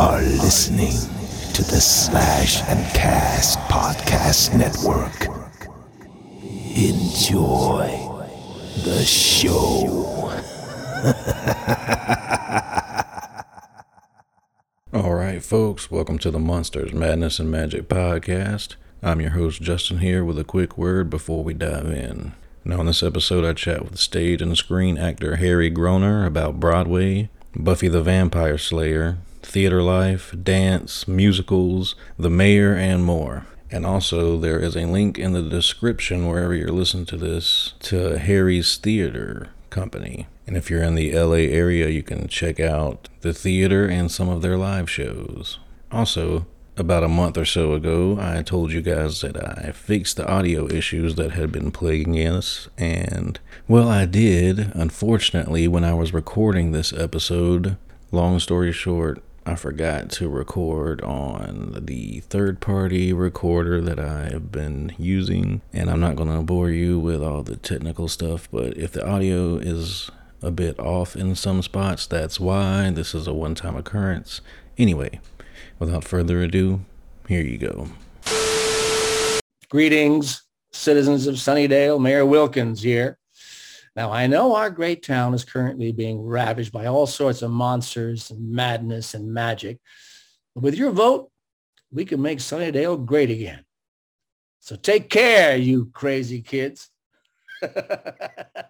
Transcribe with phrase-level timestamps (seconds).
[0.00, 0.96] are listening
[1.52, 5.26] to the Slash and Cast Podcast Network.
[6.74, 7.86] Enjoy
[8.82, 10.30] the show.
[14.94, 18.76] All right, folks, welcome to the Monsters, Madness, and Magic podcast.
[19.02, 22.32] I'm your host, Justin, here with a quick word before we dive in.
[22.64, 27.28] Now, in this episode, I chat with stage and screen actor Harry Groener about Broadway,
[27.54, 33.46] Buffy the Vampire Slayer, theater life, dance, musicals, the mayor, and more.
[33.70, 38.18] And also, there is a link in the description wherever you're listening to this to
[38.18, 40.26] Harry's Theater Company.
[40.46, 44.28] And if you're in the LA area, you can check out the theater and some
[44.28, 45.58] of their live shows.
[45.92, 46.46] Also,
[46.76, 50.66] about a month or so ago, I told you guys that I fixed the audio
[50.68, 53.38] issues that had been plaguing us, and
[53.68, 54.72] well, I did.
[54.74, 57.76] Unfortunately, when I was recording this episode,
[58.10, 64.52] long story short, I forgot to record on the third party recorder that I have
[64.52, 65.62] been using.
[65.72, 69.06] And I'm not going to bore you with all the technical stuff, but if the
[69.06, 70.10] audio is
[70.42, 72.90] a bit off in some spots, that's why.
[72.90, 74.40] This is a one time occurrence.
[74.76, 75.20] Anyway,
[75.78, 76.80] without further ado,
[77.26, 77.88] here you go.
[79.70, 82.00] Greetings, citizens of Sunnydale.
[82.00, 83.19] Mayor Wilkins here.
[83.96, 88.30] Now, I know our great town is currently being ravaged by all sorts of monsters
[88.30, 89.78] and madness and magic.
[90.54, 91.30] But with your vote,
[91.90, 93.64] we can make Sunnydale great again.
[94.60, 96.88] So take care, you crazy kids.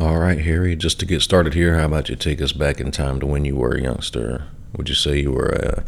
[0.00, 2.92] All right, Harry, just to get started here, how about you take us back in
[2.92, 4.46] time to when you were a youngster?
[4.76, 5.84] Would you say you were a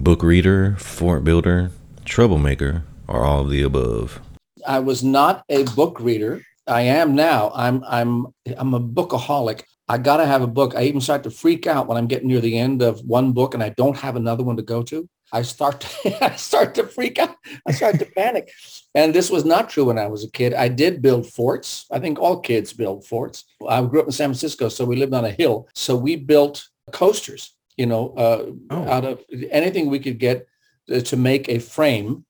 [0.00, 1.72] book reader, fort builder,
[2.04, 4.20] troublemaker, or all of the above?
[4.64, 6.42] I was not a book reader.
[6.68, 7.50] I am now.
[7.52, 9.64] I'm I'm I'm a bookaholic.
[9.88, 10.76] I gotta have a book.
[10.76, 13.54] I even start to freak out when I'm getting near the end of one book
[13.54, 15.08] and I don't have another one to go to.
[15.32, 17.34] I start to I start to freak out.
[17.66, 18.52] I start to panic.
[18.94, 20.52] And this was not true when I was a kid.
[20.52, 21.86] I did build forts.
[21.90, 23.44] I think all kids build forts.
[23.66, 25.66] I grew up in San Francisco, so we lived on a hill.
[25.74, 28.84] So we built coasters, you know, uh, Oh.
[28.88, 29.20] out of
[29.50, 30.46] anything we could get
[30.92, 32.24] uh, to make a frame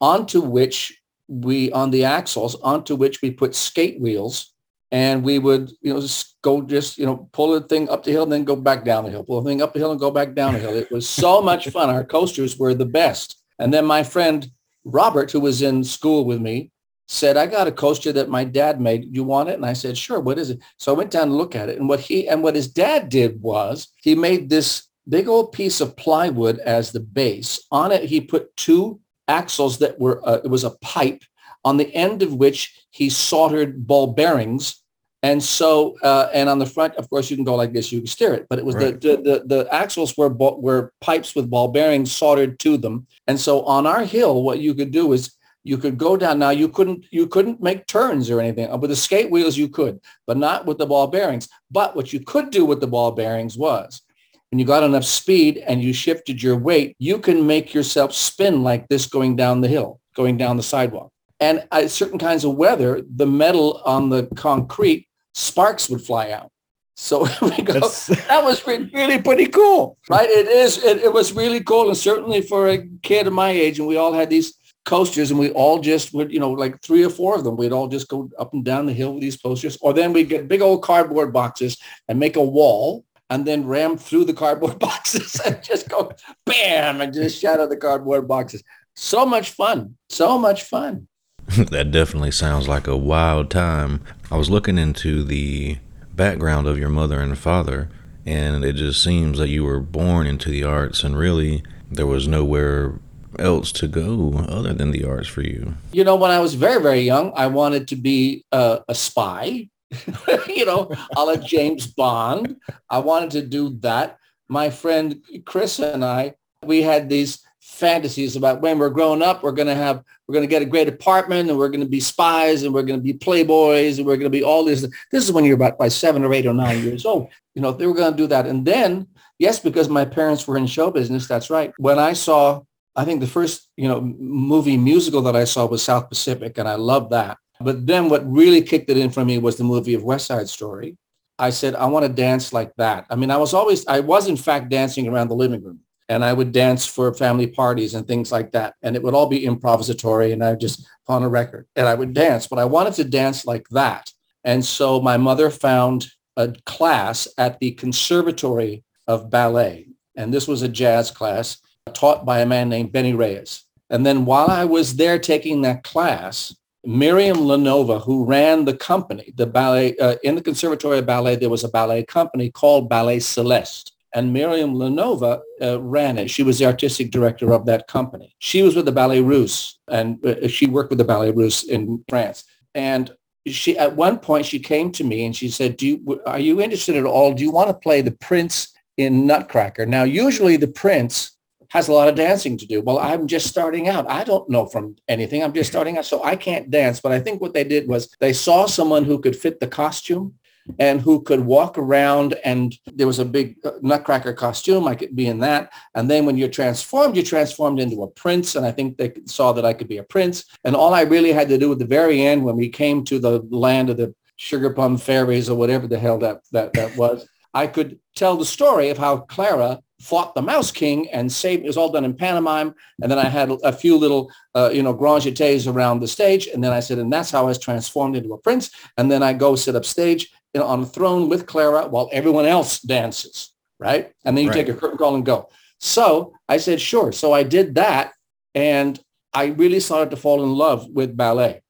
[0.00, 4.52] onto which we, on the axles, onto which we put skate wheels
[4.92, 8.12] and we would, you know, just go just, you know, pull the thing up the
[8.12, 10.00] hill and then go back down the hill, pull the thing up the hill and
[10.00, 10.74] go back down the hill.
[10.74, 11.90] It was so much fun.
[11.90, 13.36] Our coasters were the best.
[13.58, 14.48] And then my friend
[14.86, 16.70] Robert, who was in school with me,
[17.08, 19.14] said, I got a coaster that my dad made.
[19.14, 19.54] You want it?
[19.54, 20.20] And I said, sure.
[20.20, 20.60] What is it?
[20.78, 21.78] So I went down to look at it.
[21.78, 25.80] And what he and what his dad did was he made this big old piece
[25.80, 27.64] of plywood as the base.
[27.70, 31.22] On it, he put two axles that were, uh, it was a pipe
[31.64, 34.82] on the end of which he soldered ball bearings.
[35.22, 38.00] And so, uh, and on the front, of course, you can go like this, you
[38.00, 38.46] can steer it.
[38.48, 39.00] But it was Right.
[39.00, 43.06] the, the, the, the axles were, were pipes with ball bearings soldered to them.
[43.26, 45.32] And so on our hill, what you could do is
[45.64, 46.38] you could go down.
[46.38, 48.70] Now you couldn't, you couldn't make turns or anything.
[48.78, 51.48] With the skate wheels, you could, but not with the ball bearings.
[51.70, 54.02] But what you could do with the ball bearings was
[54.50, 58.62] when you got enough speed and you shifted your weight, you can make yourself spin
[58.62, 61.10] like this going down the hill, going down the sidewalk.
[61.40, 66.50] And at certain kinds of weather, the metal on the concrete sparks would fly out.
[66.96, 70.28] So we go, That's- that was really pretty cool, right?
[70.28, 70.82] It is.
[70.82, 73.96] It, it was really cool, and certainly for a kid of my age, and we
[73.96, 74.54] all had these
[74.86, 77.72] coasters, and we all just would, you know, like three or four of them, we'd
[77.72, 80.48] all just go up and down the hill with these coasters, or then we'd get
[80.48, 81.76] big old cardboard boxes
[82.08, 86.10] and make a wall, and then ram through the cardboard boxes and just go
[86.46, 88.62] bam and just shatter the cardboard boxes.
[88.94, 89.96] So much fun.
[90.08, 91.08] So much fun.
[91.70, 94.02] that definitely sounds like a wild time.
[94.30, 95.78] I was looking into the
[96.14, 97.88] background of your mother and father,
[98.24, 102.26] and it just seems that you were born into the arts, and really there was
[102.26, 102.98] nowhere
[103.38, 105.74] else to go other than the arts for you.
[105.92, 109.68] You know, when I was very, very young, I wanted to be a, a spy,
[110.48, 112.56] you know, a la James Bond.
[112.90, 114.18] I wanted to do that.
[114.48, 116.34] My friend Chris and I,
[116.64, 117.45] we had these
[117.76, 120.66] fantasies about when we're growing up, we're going to have, we're going to get a
[120.66, 124.06] great apartment and we're going to be spies and we're going to be playboys and
[124.06, 124.86] we're going to be all this.
[125.12, 127.28] This is when you're about by seven or eight or nine years old.
[127.54, 128.46] You know, they were going to do that.
[128.46, 129.06] And then,
[129.38, 131.72] yes, because my parents were in show business, that's right.
[131.78, 132.62] When I saw,
[132.94, 136.66] I think the first, you know, movie musical that I saw was South Pacific and
[136.66, 137.38] I loved that.
[137.60, 140.48] But then what really kicked it in for me was the movie of West Side
[140.48, 140.96] Story.
[141.38, 143.06] I said, I want to dance like that.
[143.10, 146.24] I mean, I was always, I was in fact dancing around the living room and
[146.24, 148.74] I would dance for family parties and things like that.
[148.82, 151.94] And it would all be improvisatory and I would just on a record and I
[151.94, 154.12] would dance, but I wanted to dance like that.
[154.44, 159.88] And so my mother found a class at the Conservatory of Ballet.
[160.16, 161.58] And this was a jazz class
[161.92, 163.64] taught by a man named Benny Reyes.
[163.90, 166.54] And then while I was there taking that class,
[166.84, 171.50] Miriam Lanova, who ran the company, the ballet, uh, in the Conservatory of Ballet, there
[171.50, 176.30] was a ballet company called Ballet Celeste and Miriam Lanova uh, ran it.
[176.30, 178.34] She was the artistic director of that company.
[178.38, 182.02] She was with the Ballet Russe, and uh, she worked with the Ballet Russe in
[182.08, 182.42] France.
[182.74, 183.14] And
[183.46, 186.62] she, at one point, she came to me and she said, "Do you, are you
[186.62, 187.34] interested at all?
[187.34, 191.36] Do you want to play the Prince in Nutcracker?" Now, usually the Prince
[191.68, 192.80] has a lot of dancing to do.
[192.80, 194.08] Well, I'm just starting out.
[194.08, 195.44] I don't know from anything.
[195.44, 197.00] I'm just starting out, so I can't dance.
[197.00, 200.36] But I think what they did was they saw someone who could fit the costume
[200.78, 204.86] and who could walk around and there was a big uh, nutcracker costume.
[204.86, 205.72] I could be in that.
[205.94, 208.56] And then when you're transformed, you're transformed into a prince.
[208.56, 210.44] And I think they saw that I could be a prince.
[210.64, 213.18] And all I really had to do at the very end when we came to
[213.18, 217.26] the land of the sugar plum fairies or whatever the hell that, that, that was,
[217.54, 221.64] I could tell the story of how Clara fought the Mouse King and saved.
[221.64, 224.82] It was all done in pantomime, and then I had a few little, uh, you
[224.82, 227.58] know, grand jetés around the stage, and then I said, and that's how I was
[227.58, 228.70] transformed into a prince.
[228.98, 232.08] And then I go sit up stage, you know, on a throne with Clara while
[232.12, 234.10] everyone else dances, right?
[234.24, 234.56] And then you right.
[234.64, 235.50] take a curtain call and go.
[235.80, 237.12] So I said, sure.
[237.12, 238.14] So I did that.
[238.54, 238.98] And
[239.34, 241.60] I really started to fall in love with ballet.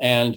[0.00, 0.36] And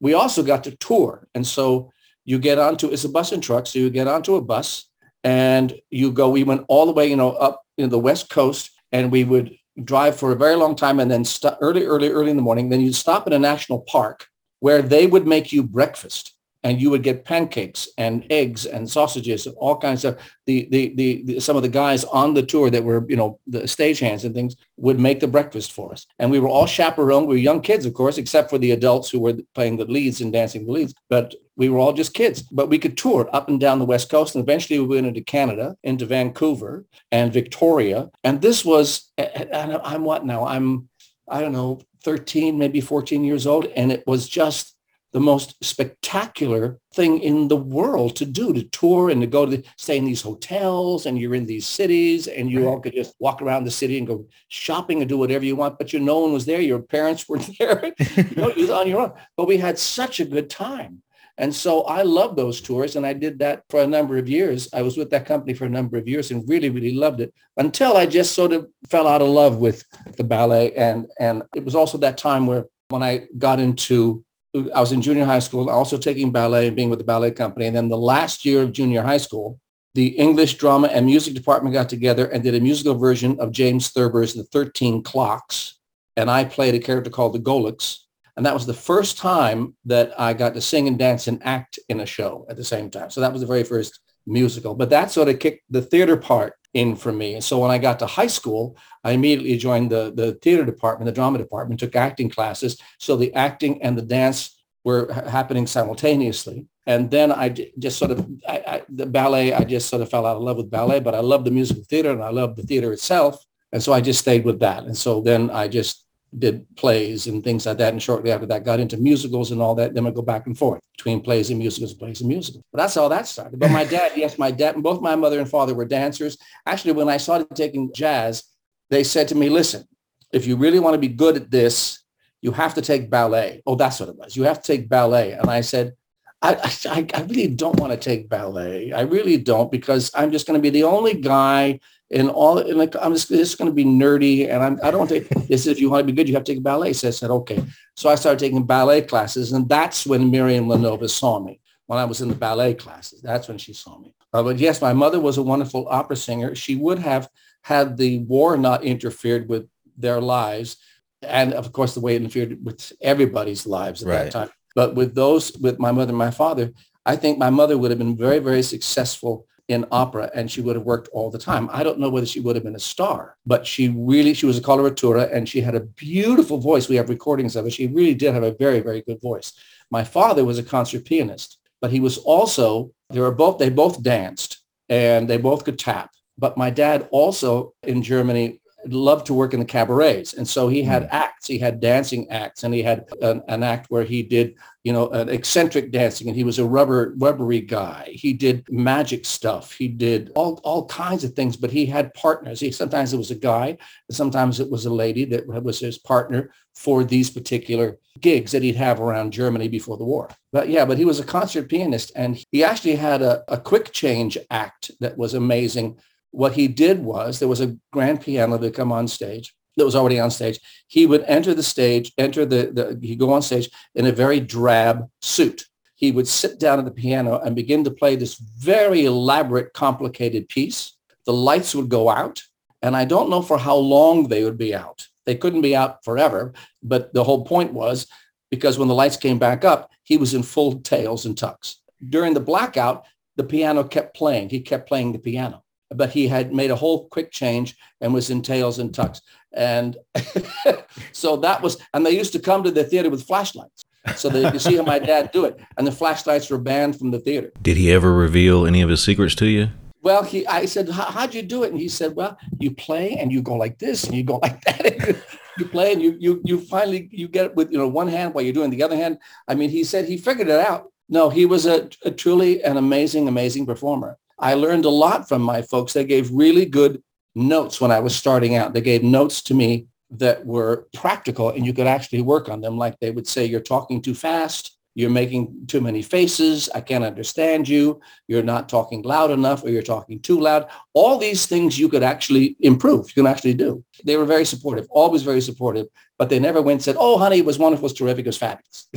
[0.00, 1.26] we also got to tour.
[1.34, 1.90] And so
[2.26, 3.66] you get onto, it's a bus and truck.
[3.66, 4.84] So you get onto a bus
[5.24, 8.70] and you go, we went all the way, you know, up in the West Coast
[8.92, 12.32] and we would drive for a very long time and then st- early, early, early
[12.32, 12.68] in the morning.
[12.68, 14.26] Then you'd stop at a national park
[14.58, 19.46] where they would make you breakfast and you would get pancakes and eggs and sausages
[19.46, 22.70] and all kinds of the, the, the, the, some of the guys on the tour
[22.70, 26.06] that were you know the stagehands and things would make the breakfast for us.
[26.18, 27.26] And we were all chaperoned.
[27.26, 30.20] We were young kids of course except for the adults who were playing the leads
[30.20, 32.42] and dancing the leads but we were all just kids.
[32.42, 35.22] But we could tour up and down the west coast and eventually we went into
[35.22, 38.10] canada into vancouver and victoria.
[38.24, 40.46] And this was and i'm what now?
[40.46, 40.88] I'm
[41.28, 44.74] i don't know 13 maybe 14 years old and it was just
[45.12, 49.62] the most spectacular thing in the world to do to tour and to go to
[49.76, 53.42] stay in these hotels and you're in these cities and you all could just walk
[53.42, 56.32] around the city and go shopping and do whatever you want but you no one
[56.32, 56.60] was there.
[56.60, 57.92] Your parents were there.
[58.16, 59.12] You know you was on your own.
[59.36, 61.02] But we had such a good time.
[61.38, 64.68] And so I love those tours and I did that for a number of years.
[64.74, 67.32] I was with that company for a number of years and really, really loved it
[67.56, 69.82] until I just sort of fell out of love with
[70.18, 70.74] the ballet.
[70.74, 74.22] And, and it was also that time where when I got into
[74.54, 77.66] I was in junior high school, also taking ballet and being with the ballet company.
[77.66, 79.60] And then the last year of junior high school,
[79.94, 83.90] the English drama and music department got together and did a musical version of James
[83.90, 85.78] Thurber's The 13 Clocks.
[86.16, 87.98] And I played a character called the Golux.
[88.36, 91.78] And that was the first time that I got to sing and dance and act
[91.88, 93.10] in a show at the same time.
[93.10, 94.00] So that was the very first
[94.30, 94.74] musical.
[94.74, 97.34] But that sort of kicked the theater part in for me.
[97.34, 101.06] And so when I got to high school, I immediately joined the, the theater department,
[101.06, 102.80] the drama department, took acting classes.
[102.98, 106.66] So the acting and the dance were happening simultaneously.
[106.86, 110.26] And then I just sort of, I, I, the ballet, I just sort of fell
[110.26, 112.62] out of love with ballet, but I love the musical theater and I love the
[112.62, 113.44] theater itself.
[113.72, 114.84] And so I just stayed with that.
[114.84, 116.06] And so then I just
[116.38, 117.92] did plays and things like that.
[117.92, 119.94] And shortly after that, got into musicals and all that.
[119.94, 122.64] Then I go back and forth between plays and musicals, plays and musicals.
[122.72, 123.58] But that's how that started.
[123.58, 126.38] But my dad, yes, my dad, both my mother and father were dancers.
[126.66, 128.44] Actually, when I started taking jazz,
[128.90, 129.86] they said to me, listen,
[130.32, 132.00] if you really want to be good at this,
[132.42, 133.62] you have to take ballet.
[133.66, 134.36] Oh, that's what it was.
[134.36, 135.32] You have to take ballet.
[135.32, 135.94] And I said,
[136.42, 136.54] I,
[136.86, 138.92] I, I really don't want to take ballet.
[138.92, 141.80] I really don't because I'm just going to be the only guy
[142.12, 144.90] and all and like I'm just this is going to be nerdy and I'm I
[144.90, 146.62] don't want to this is if you want to be good you have to take
[146.62, 146.92] ballet.
[146.92, 147.62] So I said okay.
[147.96, 152.04] So I started taking ballet classes and that's when Miriam Lanova saw me when I
[152.04, 153.20] was in the ballet classes.
[153.20, 154.14] That's when she saw me.
[154.32, 156.54] Uh, but yes my mother was a wonderful opera singer.
[156.54, 157.28] She would have
[157.62, 160.76] had the war not interfered with their lives
[161.22, 164.24] and of course the way it interfered with everybody's lives at Right.
[164.24, 164.50] that time.
[164.74, 166.72] But with those with my mother and my father
[167.06, 170.74] I think my mother would have been very very successful in opera and she would
[170.74, 171.70] have worked all the time.
[171.72, 174.58] I don't know whether she would have been a star, but she really, she was
[174.58, 176.88] a coloratura and she had a beautiful voice.
[176.88, 177.72] We have recordings of it.
[177.72, 179.52] She really did have a very, very good voice.
[179.88, 184.02] My father was a concert pianist, but he was also, they were both, they both
[184.02, 186.10] danced and they both could tap.
[186.36, 190.34] But my dad also in Germany loved to work in the cabarets.
[190.34, 190.88] And so he hmm.
[190.88, 194.56] had acts, he had dancing acts and he had an, an act where he did
[194.82, 198.08] you know, an eccentric dancing, and he was a rubber rubbery guy.
[198.12, 199.72] He did magic stuff.
[199.72, 202.60] He did all all kinds of things, but he had partners.
[202.60, 203.76] He sometimes it was a guy,
[204.08, 208.62] and sometimes it was a lady that was his partner for these particular gigs that
[208.62, 210.30] he'd have around Germany before the war.
[210.50, 213.92] But yeah, but he was a concert pianist, and he actually had a, a quick
[213.92, 215.98] change act that was amazing.
[216.32, 219.96] What he did was there was a grand piano that come on stage that was
[219.96, 220.60] already on stage.
[220.88, 224.40] He would enter the stage, enter the, the he'd go on stage in a very
[224.40, 225.64] drab suit.
[225.94, 230.48] He would sit down at the piano and begin to play this very elaborate, complicated
[230.48, 230.96] piece.
[231.26, 232.42] The lights would go out,
[232.80, 235.06] and I don't know for how long they would be out.
[235.26, 238.06] They couldn't be out forever, but the whole point was
[238.50, 241.76] because when the lights came back up, he was in full tails and tux.
[242.08, 243.04] During the blackout,
[243.36, 244.48] the piano kept playing.
[244.48, 245.62] He kept playing the piano,
[245.94, 249.20] but he had made a whole quick change and was in tails and tux.
[249.52, 249.96] And
[251.12, 253.82] so that was, and they used to come to the theater with flashlights.
[254.16, 255.60] So they could see how my dad do it.
[255.76, 257.52] And the flashlights were banned from the theater.
[257.60, 259.68] Did he ever reveal any of his secrets to you?
[260.02, 261.72] Well, he, I said, how'd you do it?
[261.72, 264.62] And he said, well, you play and you go like this and you go like
[264.62, 265.16] that.
[265.58, 268.32] you play and you, you, you finally, you get it with, you know, one hand
[268.32, 269.18] while you're doing the other hand.
[269.46, 270.90] I mean, he said he figured it out.
[271.10, 274.16] No, he was a, a truly an amazing, amazing performer.
[274.40, 275.92] I learned a lot from my folks.
[275.92, 277.02] They gave really good
[277.34, 278.72] notes when I was starting out.
[278.72, 282.76] They gave notes to me that were practical and you could actually work on them.
[282.76, 284.76] Like they would say, you're talking too fast.
[284.96, 286.68] You're making too many faces.
[286.74, 288.00] I can't understand you.
[288.26, 290.66] You're not talking loud enough or you're talking too loud.
[290.94, 293.06] All these things you could actually improve.
[293.08, 293.84] You can actually do.
[294.04, 295.86] They were very supportive, always very supportive,
[296.18, 297.84] but they never went and said, oh, honey, it was wonderful.
[297.84, 298.26] It was terrific.
[298.26, 298.88] It was fabulous.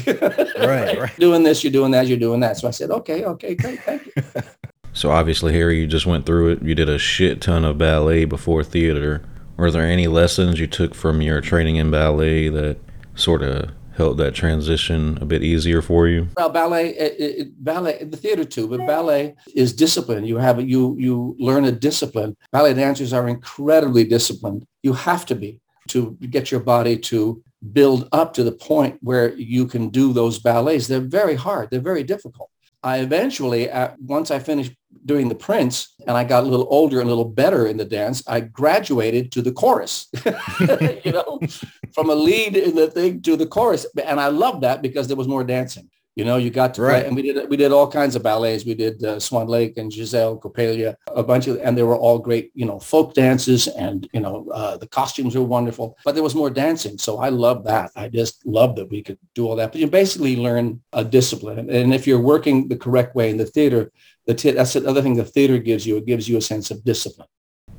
[0.57, 1.15] Right, right.
[1.19, 2.57] Doing this, you're doing that, you're doing that.
[2.57, 3.79] So I said, okay, okay, great.
[3.83, 4.23] Thank you.
[4.93, 6.61] So obviously, Harry, you just went through it.
[6.61, 9.23] You did a shit ton of ballet before theater.
[9.57, 12.77] Were there any lessons you took from your training in ballet that
[13.15, 16.27] sort of helped that transition a bit easier for you?
[16.37, 20.25] Well, ballet, it, it, ballet, the theater too, but ballet is discipline.
[20.25, 22.35] You have you you learn a discipline.
[22.51, 24.65] Ballet dancers are incredibly disciplined.
[24.83, 25.59] You have to be
[25.89, 30.39] to get your body to build up to the point where you can do those
[30.39, 30.87] ballets.
[30.87, 31.69] They're very hard.
[31.69, 32.49] They're very difficult.
[32.83, 34.73] I eventually, uh, once I finished
[35.05, 37.85] doing the Prince and I got a little older and a little better in the
[37.85, 40.07] dance, I graduated to the chorus,
[41.05, 41.39] you know,
[41.93, 43.85] from a lead in the thing to the chorus.
[44.05, 45.89] And I loved that because there was more dancing.
[46.15, 46.99] You know, you got to Right.
[46.99, 48.65] play, and we did we did all kinds of ballets.
[48.65, 52.19] We did uh, Swan Lake and Giselle Coppelia, a bunch of, and they were all
[52.19, 55.97] great, you know, folk dances, and you know, uh, the costumes were wonderful.
[56.05, 57.89] But there was more dancing, so I love that.
[57.95, 59.71] I just love that we could do all that.
[59.71, 63.45] But you basically learn a discipline, and if you're working the correct way in the
[63.47, 63.91] theater,
[64.27, 65.97] the t- that's the other thing the theater gives you.
[65.97, 67.27] It gives you a sense of discipline.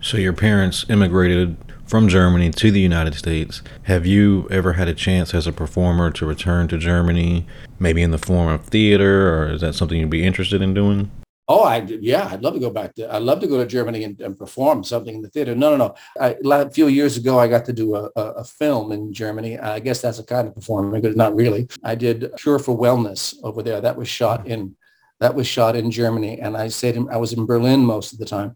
[0.04, 1.56] So your parents immigrated
[1.86, 3.62] from Germany to the United States.
[3.84, 7.46] Have you ever had a chance as a performer to return to Germany,
[7.78, 11.10] maybe in the form of theater, or is that something you'd be interested in doing?
[11.48, 13.14] Oh, I yeah, I'd love to go back to.
[13.14, 15.54] I'd love to go to Germany and, and perform something in the theater.
[15.54, 15.94] No, no, no.
[16.20, 19.58] I, a few years ago, I got to do a, a, a film in Germany.
[19.58, 21.66] I guess that's a kind of performing, but not really.
[21.82, 23.80] I did Cure for Wellness over there.
[23.80, 24.76] That was shot in
[25.20, 27.08] that was shot in Germany, and I stayed in.
[27.08, 28.54] I was in Berlin most of the time,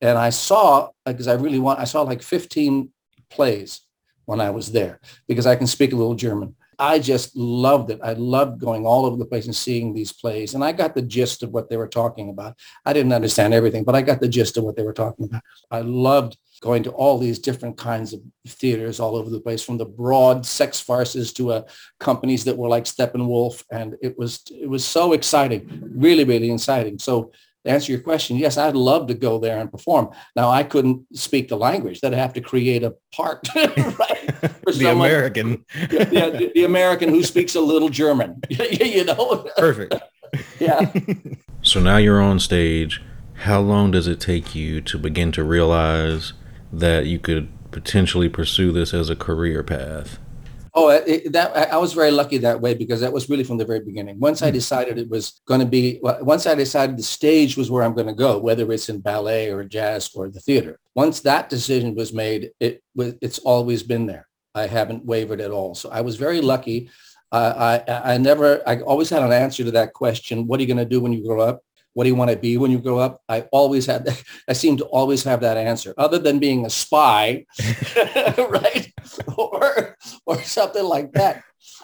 [0.00, 1.80] and I saw because I really want.
[1.80, 2.90] I saw like 15
[3.30, 3.82] plays
[4.24, 6.54] when I was there because I can speak a little German.
[6.78, 8.00] I just loved it.
[8.02, 10.54] I loved going all over the place and seeing these plays.
[10.54, 12.56] And I got the gist of what they were talking about.
[12.86, 15.42] I didn't understand everything, but I got the gist of what they were talking about.
[15.70, 19.76] I loved going to all these different kinds of theaters all over the place, from
[19.76, 21.62] the broad sex farces to uh,
[21.98, 23.62] companies that were like Steppenwolf.
[23.70, 26.98] And it was it was so exciting, really, really exciting.
[26.98, 27.32] So
[27.64, 30.10] to answer your question, yes, I'd love to go there and perform.
[30.34, 32.00] Now, I couldn't speak the language.
[32.00, 33.74] That I'd have to create a part, right?
[34.64, 35.64] For the someone- American.
[35.90, 39.46] yeah, yeah, the, the American who speaks a little German, you know?
[39.56, 39.94] Perfect.
[40.58, 40.90] Yeah.
[41.62, 43.02] So now you're on stage.
[43.34, 46.32] how long does it take you to begin to realize
[46.72, 50.18] that you could potentially pursue this as a career path?
[50.72, 53.64] Oh, it, that I was very lucky that way because that was really from the
[53.64, 54.20] very beginning.
[54.20, 54.54] Once I hmm.
[54.54, 58.06] decided it was going to be, once I decided the stage was where I'm going
[58.06, 60.78] to go, whether it's in ballet or jazz or the theater.
[60.94, 64.26] Once that decision was made, it was it's always been there.
[64.54, 65.74] I haven't wavered at all.
[65.74, 66.90] So I was very lucky.
[67.32, 70.46] Uh, I I never I always had an answer to that question.
[70.46, 71.62] What are you going to do when you grow up?
[71.94, 73.22] What do you want to be when you grow up?
[73.28, 74.22] I always had that.
[74.48, 77.46] I seem to always have that answer, other than being a spy,
[78.38, 78.92] right?
[79.36, 81.42] or or something like that.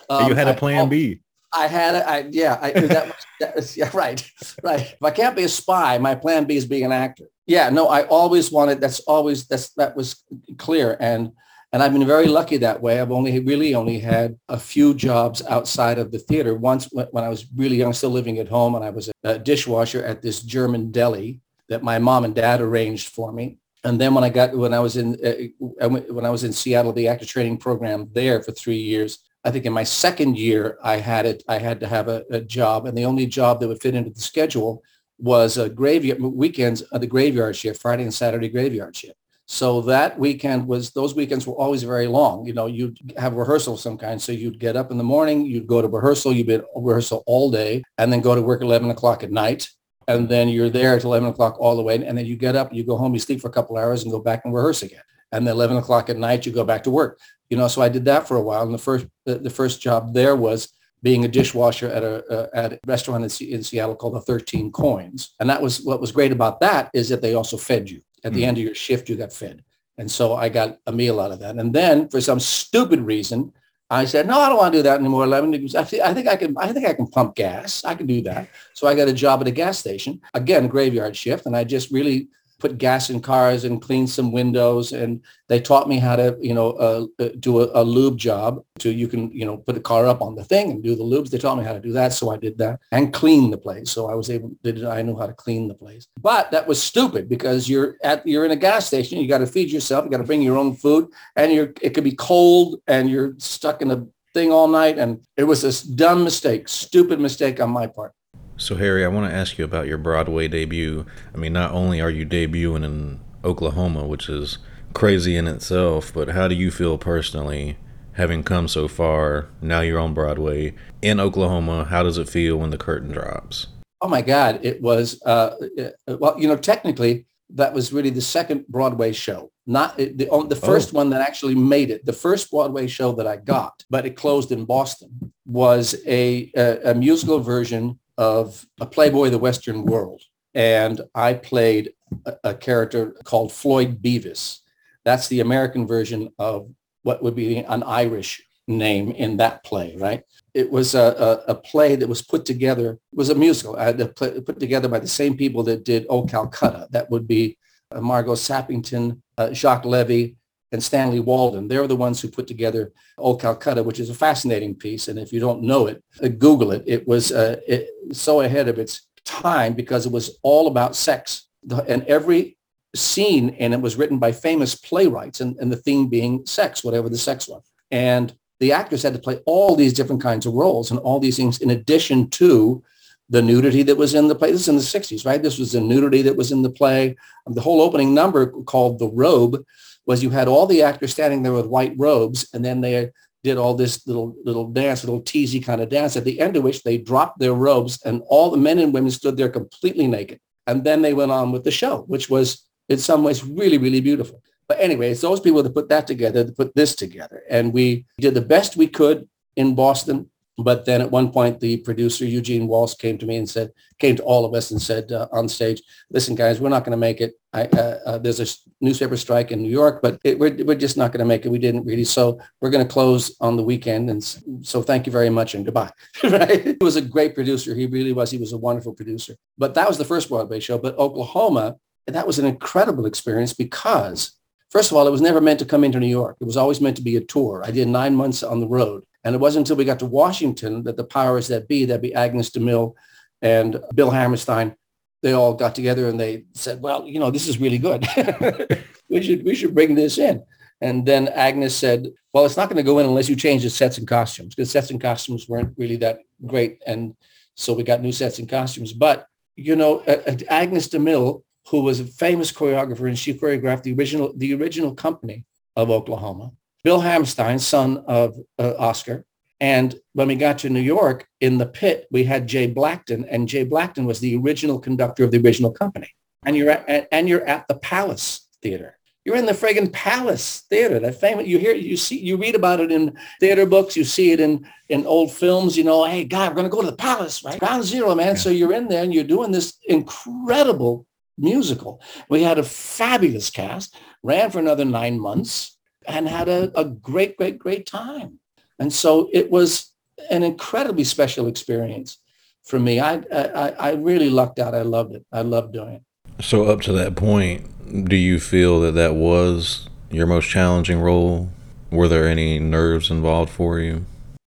[0.09, 1.21] Um, you had a plan I, B.
[1.53, 2.05] I had it.
[2.07, 2.59] I yeah.
[2.61, 3.91] I, that, was, that was, yeah.
[3.93, 4.29] Right.
[4.63, 4.93] Right.
[4.93, 7.29] If I can't be a spy, my plan B is being an actor.
[7.47, 7.71] Yeah.
[7.71, 7.89] No.
[7.89, 8.81] I always wanted.
[8.81, 10.23] That's always that's that was
[10.59, 11.33] clear and
[11.77, 12.99] and I've been very lucky that way.
[12.99, 16.55] I've only really only had a few jobs outside of the theater.
[16.55, 20.03] Once when I was really young, still living at home, and I was a dishwasher
[20.03, 23.59] at this German deli that my mom and dad arranged for me.
[23.85, 26.95] And then when I got when I was in uh, when I was in Seattle,
[26.95, 29.19] the actor training program there for three years.
[29.45, 31.43] I think in my second year, I had it.
[31.47, 34.09] I had to have a, a job, and the only job that would fit into
[34.09, 34.83] the schedule
[35.19, 39.19] was a graveyard weekends, uh, the graveyard shift, Friday and Saturday graveyard shift.
[39.47, 42.47] So that weekend was, those weekends were always very long.
[42.47, 44.21] You know, you'd have rehearsal of some kind.
[44.21, 47.23] So you'd get up in the morning, you'd go to rehearsal, you'd be at rehearsal
[47.27, 49.71] all day and then go to work 11 o'clock at night.
[50.09, 51.95] And then you're there at 11 o'clock all the way.
[51.95, 54.11] And then you get up, you go home, you sleep for a couple hours and
[54.11, 55.03] go back and rehearse again.
[55.31, 57.19] And then 11 o'clock at night, you go back to work.
[57.49, 58.63] You know, so I did that for a while.
[58.63, 60.73] And the first, the, the first job there was
[61.03, 64.73] being a dishwasher at a, uh, at a restaurant in, in Seattle called the 13
[64.73, 65.35] Coins.
[65.39, 68.03] And that was what was great about that is that they also fed you.
[68.27, 68.49] At the mm.
[68.49, 69.63] end of your shift, you got fed.
[69.99, 71.55] And so I got a meal out of that.
[71.55, 73.53] And then for some stupid reason,
[73.89, 75.23] I said, no, I don't want to do that anymore.
[75.23, 75.77] 11 degrees.
[75.77, 77.85] I, I think I can, I think I can pump gas.
[77.85, 78.49] I can do that.
[78.75, 81.47] So I got a job at a gas station, again, graveyard shift.
[81.47, 82.29] And I just really
[82.59, 84.93] put gas in cars and clean some windows.
[84.93, 88.65] And they taught me how to, you know, uh, uh, do a, a, lube job.
[88.79, 91.05] So you can, you know, put a car up on the thing and do the
[91.05, 91.31] lubes.
[91.31, 92.13] They taught me how to do that.
[92.13, 93.91] So I did that and clean the place.
[93.91, 96.07] So I was able, did, I knew how to clean the place.
[96.21, 99.19] But that was stupid because you're at, you're in a gas station.
[99.19, 100.05] You got to feed yourself.
[100.05, 103.35] You got to bring your own food and you're, it could be cold and you're
[103.39, 104.99] stuck in a thing all night.
[104.99, 108.13] And it was this dumb mistake, stupid mistake on my part.
[108.59, 111.05] So, Harry, I want to ask you about your Broadway debut.
[111.35, 114.59] I mean, not only are you debuting in Oklahoma, which is
[114.95, 117.77] crazy in itself, but how do you feel personally
[118.13, 119.49] having come so far?
[119.61, 121.85] Now you're on Broadway in Oklahoma.
[121.85, 123.67] How does it feel when the curtain drops?
[124.01, 128.23] Oh my God, it was, uh, uh well, you know, technically, that was really the
[128.23, 130.97] second Broadway show, not the, the first oh.
[130.97, 132.05] one that actually made it.
[132.07, 136.91] The first Broadway show that I got, but it closed in Boston, was a, a,
[136.91, 140.23] a musical version of a Playboy of the Western World.
[140.55, 141.93] And I played
[142.25, 144.61] a, a character called Floyd Beavis.
[145.05, 146.71] That's the American version of
[147.03, 150.23] what would be an Irish name in that play, right?
[150.55, 153.93] It was a, a, a play that was put together, it was a musical uh,
[153.93, 156.89] put together by the same people that did Oh Calcutta.
[156.91, 157.59] That would be
[157.93, 160.37] uh, Margot Sappington, uh, Jacques Levy,
[160.73, 161.69] and Stanley Walden.
[161.69, 165.09] They're the ones who put together Old Calcutta, which is a fascinating piece.
[165.09, 166.83] And if you don't know it, uh, Google it.
[166.87, 171.47] It was uh, it, so ahead of its time because it was all about sex.
[171.89, 172.57] And every
[172.95, 177.09] scene in it was written by famous playwrights and, and the theme being sex, whatever
[177.09, 177.63] the sex was.
[177.91, 181.37] And the actors had to play all these different kinds of roles and all these
[181.37, 182.83] things in addition to
[183.29, 184.53] the nudity that was in the play.
[184.53, 185.43] This is in the 60s, right?
[185.43, 187.17] This was the nudity that was in the play.
[187.47, 189.65] The whole opening number called The Robe
[190.07, 193.11] was you had all the actors standing there with white robes, and then they
[193.45, 196.63] did all this little little dance, little teasy kind of dance, at the end of
[196.65, 200.41] which they dropped their robes, and all the men and women stood there completely naked.
[200.67, 204.01] And then they went on with the show, which was in some ways really, really
[204.01, 204.43] beautiful.
[204.69, 207.43] But anyway, it's those people that put that together, to put this together.
[207.49, 210.31] And we did the best we could in Boston.
[210.59, 214.17] But then at one point, the producer, Eugene Walsh, came to me and said, came
[214.17, 216.97] to all of us and said uh, on stage, listen, guys, we're not going to
[216.97, 217.35] make it.
[217.53, 218.47] I, uh, uh, there's a
[218.81, 221.51] newspaper strike in New York, but it, we're, we're just not going to make it.
[221.51, 222.05] We didn't really.
[222.05, 224.09] So we're going to close on the weekend.
[224.09, 224.25] And
[224.63, 225.91] so thank you very much and goodbye.
[226.25, 226.65] right?
[226.65, 227.75] He was a great producer.
[227.75, 228.31] He really was.
[228.31, 229.37] He was a wonderful producer.
[229.59, 230.79] But that was the first Broadway show.
[230.79, 234.33] But Oklahoma, that was an incredible experience because
[234.71, 236.37] First of all, it was never meant to come into New York.
[236.41, 237.63] It was always meant to be a tour.
[237.65, 239.05] I did nine months on the road.
[239.27, 242.15] And it wasn't until we got to Washington that the powers that be, that be
[242.15, 242.95] Agnes DeMille
[243.43, 244.77] and Bill Hammerstein,
[245.21, 248.07] they all got together and they said, well, you know, this is really good.
[249.11, 250.45] we should we should bring this in.
[250.81, 253.71] And then Agnes said, well, it's not going to go in unless you change the
[253.71, 256.81] sets and costumes because sets and costumes weren't really that great.
[256.87, 257.17] And
[257.57, 258.93] so we got new sets and costumes.
[258.93, 263.83] But, you know, uh, uh Agnes DeMille who was a famous choreographer, and she choreographed
[263.83, 266.53] the original the original company of Oklahoma.
[266.87, 269.25] Bill Hammerstein, son of uh, Oscar.
[269.59, 273.49] And when we got to New York, in the pit, we had Jay Blackton, and
[273.49, 276.15] Jay Blackton was the original conductor of the original company.
[276.45, 278.99] And you're at, and you're at the Palace Theater.
[279.25, 281.01] You're in the friggin' Palace Theater.
[281.01, 281.49] That famous.
[281.49, 283.97] You hear, you see, you read about it in theater books.
[283.97, 285.77] You see it in in old films.
[285.77, 287.59] You know, hey, God, we're going to go to the Palace, right?
[287.59, 288.29] Ground Zero, man.
[288.29, 288.35] Yeah.
[288.35, 291.05] So you're in there and you're doing this incredible
[291.37, 292.01] musical.
[292.29, 293.97] We had a fabulous cast.
[294.23, 295.76] Ran for another nine months
[296.07, 298.41] and had a, a great, great, great time.
[298.79, 299.93] And so it was
[300.31, 302.19] an incredibly special experience
[302.65, 303.01] for me.
[303.01, 304.75] I, I, I really lucked out.
[304.75, 305.25] I loved it.
[305.33, 306.45] I loved doing it.
[306.45, 311.51] So up to that point, do you feel that that was your most challenging role?
[311.91, 314.05] Were there any nerves involved for you?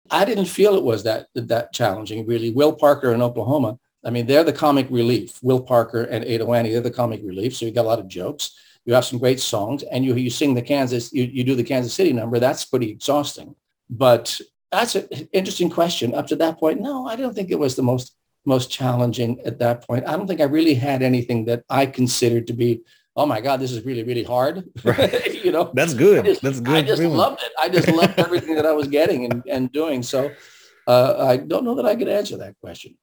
[0.09, 2.51] I didn't feel it was that that challenging, really.
[2.51, 5.39] Will Parker in Oklahoma, I mean, they're the comic relief.
[5.41, 7.55] Will Parker and Ado Annie, they're the comic relief.
[7.55, 8.51] So you got a lot of jokes.
[8.85, 11.63] You have some great songs, and you you sing the Kansas, you, you do the
[11.63, 12.39] Kansas City number.
[12.39, 13.55] That's pretty exhausting.
[13.89, 14.39] But
[14.71, 16.15] that's an interesting question.
[16.15, 18.15] Up to that point, no, I don't think it was the most
[18.45, 20.07] most challenging at that point.
[20.07, 22.81] I don't think I really had anything that I considered to be
[23.15, 24.63] oh my God, this is really, really hard.
[24.83, 25.33] Right.
[25.43, 26.25] you know, that's good.
[26.25, 26.75] Just, that's good.
[26.75, 27.51] I just loved it.
[27.59, 30.03] I just loved everything that I was getting and, and doing.
[30.03, 30.31] So
[30.87, 32.97] uh, I don't know that I could answer that question.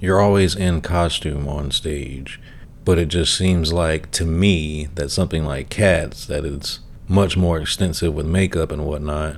[0.00, 2.40] You're always in costume on stage,
[2.84, 7.58] but it just seems like to me that something like Cats, that it's much more
[7.58, 9.36] extensive with makeup and whatnot,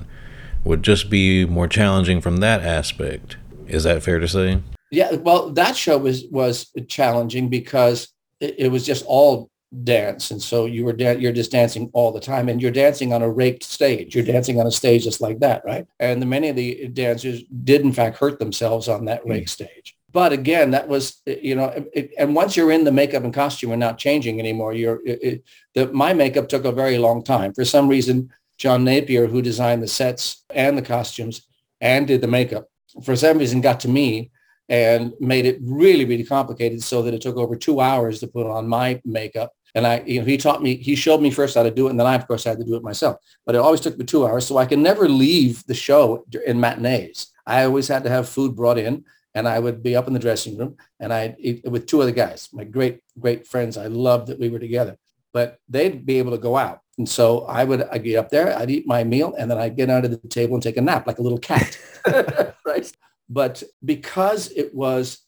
[0.63, 3.37] would just be more challenging from that aspect.
[3.67, 4.61] Is that fair to say?
[4.91, 9.49] Yeah, well, that show was was challenging because it, it was just all
[9.83, 13.11] dance and so you were da- you're just dancing all the time and you're dancing
[13.11, 16.25] on a raked stage you're dancing on a stage just like that right and the,
[16.25, 19.49] many of the dancers did in fact hurt themselves on that rake mm.
[19.49, 23.23] stage but again that was eh, you know it, and once you're in the makeup
[23.23, 25.43] and costume and not changing anymore you're it,
[25.75, 29.83] the, my makeup took a very long time for some reason john napier who designed
[29.83, 31.47] the sets and the costumes
[31.81, 32.69] and did the makeup
[33.03, 34.31] for some reason got to me
[34.69, 38.47] and made it really, really complicated so that it took over two hours to put
[38.47, 39.53] on my makeup.
[39.75, 41.91] And I, you know, he taught me, he showed me first how to do it.
[41.91, 43.17] And then I, of course, had to do it myself.
[43.45, 44.45] But it always took me two hours.
[44.45, 47.27] So I can never leave the show in matinees.
[47.45, 49.05] I always had to have food brought in
[49.37, 52.11] and I would be up in the dressing room and I'd eat with two other
[52.11, 53.77] guys, my great, great friends.
[53.77, 54.97] I loved that we were together,
[55.31, 56.81] but they'd be able to go out.
[56.97, 59.77] And so I would I'd get up there, I'd eat my meal, and then I'd
[59.77, 61.77] get under the table and take a nap like a little cat.
[62.65, 62.91] right.
[63.29, 65.19] But because it was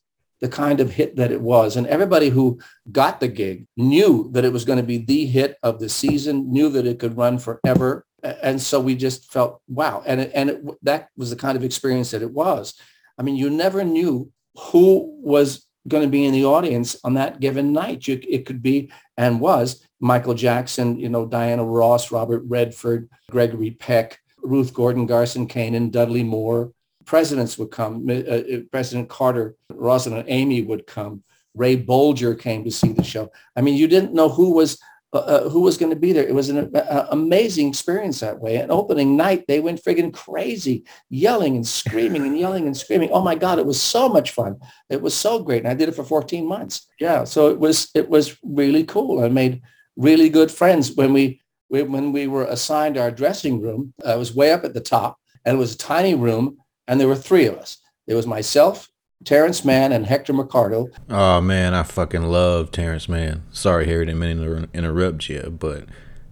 [0.41, 2.59] the kind of hit that it was, and everybody who
[2.91, 6.51] got the gig knew that it was going to be the hit of the season,
[6.51, 8.07] knew that it could run forever.
[8.23, 10.01] And so we just felt, wow.
[10.03, 12.73] And, it, and it, that was the kind of experience that it was.
[13.19, 17.39] I mean, you never knew who was going to be in the audience on that
[17.39, 18.07] given night.
[18.07, 23.71] You, it could be and was Michael Jackson, you know, Diana Ross, Robert Redford, Gregory
[23.71, 26.71] Peck, Ruth Gordon, Garson Kanin, Dudley Moore,
[27.05, 28.09] presidents would come.
[28.09, 31.23] Uh, uh, President Carter, Rosalynn Amy would come.
[31.55, 33.31] Ray Bolger came to see the show.
[33.55, 34.79] I mean, you didn't know who was
[35.13, 36.27] uh, uh who was going to be there.
[36.27, 38.57] It was an uh, amazing experience that way.
[38.57, 43.09] And opening night, they went friggin' crazy, yelling and screaming and yelling and screaming.
[43.11, 44.57] Oh my God, it was so much fun.
[44.89, 45.63] It was so great.
[45.63, 46.87] And I did it for 14 months.
[46.99, 49.23] Yeah, so it was it was really cool.
[49.23, 49.61] I made
[49.95, 53.93] really good friends when we, we when we were assigned our dressing room.
[54.05, 56.57] I was way up at the top, and it was a tiny room
[56.89, 57.77] and there were three of us.
[58.07, 58.89] There was myself,
[59.25, 60.87] Terrence Mann, and Hector Mercado.
[61.09, 63.43] Oh man, I fucking love Terrence Mann.
[63.51, 65.85] Sorry, Harry, didn't mean to interrupt you, but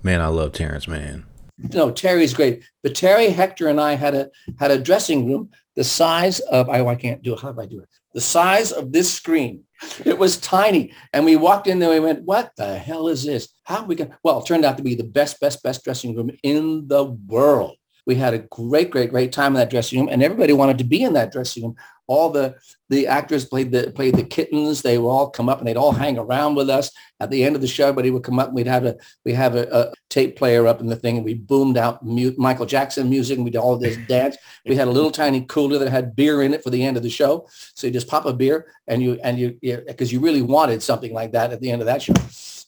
[0.04, 1.26] man, I love Terrence Mann.
[1.58, 2.64] No, Terry's great.
[2.84, 6.80] But Terry, Hector, and I had a had a dressing room the size of I,
[6.80, 7.40] oh, I can't do it.
[7.40, 7.90] How do I do it?
[8.14, 9.64] The size of this screen.
[10.06, 10.92] It was tiny.
[11.14, 13.48] And we walked in there we went, what the hell is this?
[13.64, 16.32] How we got well, it turned out to be the best, best, best dressing room
[16.42, 17.78] in the world.
[18.08, 20.86] We had a great, great, great time in that dressing room, and everybody wanted to
[20.86, 21.76] be in that dressing room.
[22.08, 22.56] All the
[22.90, 24.82] the actors played the played the kittens.
[24.82, 26.90] They would all come up and they'd all hang around with us.
[27.20, 29.34] At the end of the show, everybody would come up and we'd have a we
[29.34, 32.66] have a, a tape player up in the thing, and we boomed out mute, Michael
[32.66, 34.38] Jackson music, and we did all this dance.
[34.66, 37.04] We had a little tiny cooler that had beer in it for the end of
[37.04, 37.46] the show.
[37.76, 41.14] So you just pop a beer, and you and you because you, really wanted something
[41.14, 42.14] like that at the end of that show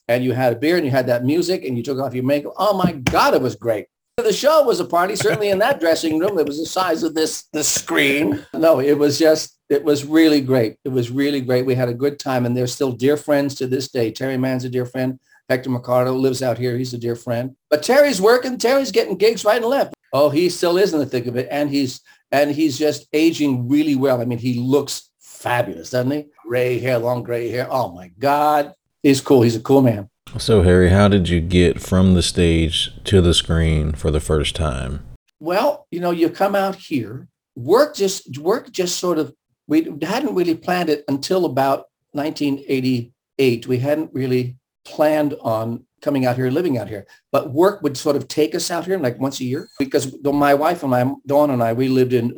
[0.09, 2.23] and you had a beer and you had that music and you took off your
[2.23, 2.53] makeup.
[2.57, 3.85] Oh my God, it was great.
[4.21, 6.37] The show was a party, certainly in that dressing room.
[6.37, 8.45] It was the size of this, the screen.
[8.53, 10.77] No, it was just, it was really great.
[10.83, 11.65] It was really great.
[11.65, 14.11] We had a good time and they're still dear friends to this day.
[14.11, 15.19] Terry Mann's a dear friend.
[15.47, 16.77] Hector Mercado lives out here.
[16.77, 17.55] He's a dear friend.
[17.71, 18.59] But Terry's working.
[18.59, 19.95] Terry's getting gigs right and left.
[20.13, 21.47] Oh, he still is in the thick of it.
[21.49, 22.01] And he's,
[22.31, 24.21] and he's just aging really well.
[24.21, 26.27] I mean, he looks fabulous, doesn't he?
[26.45, 27.67] Gray hair, long gray hair.
[27.69, 28.73] Oh my God.
[29.01, 29.41] He's cool.
[29.41, 30.09] He's a cool man.
[30.37, 34.55] So, Harry, how did you get from the stage to the screen for the first
[34.55, 35.03] time?
[35.39, 37.27] Well, you know, you come out here.
[37.55, 39.33] Work just work just sort of.
[39.67, 43.67] We hadn't really planned it until about 1988.
[43.67, 47.05] We hadn't really planned on coming out here, living out here.
[47.31, 50.53] But work would sort of take us out here like once a year because my
[50.53, 52.31] wife and my Dawn and I, we lived in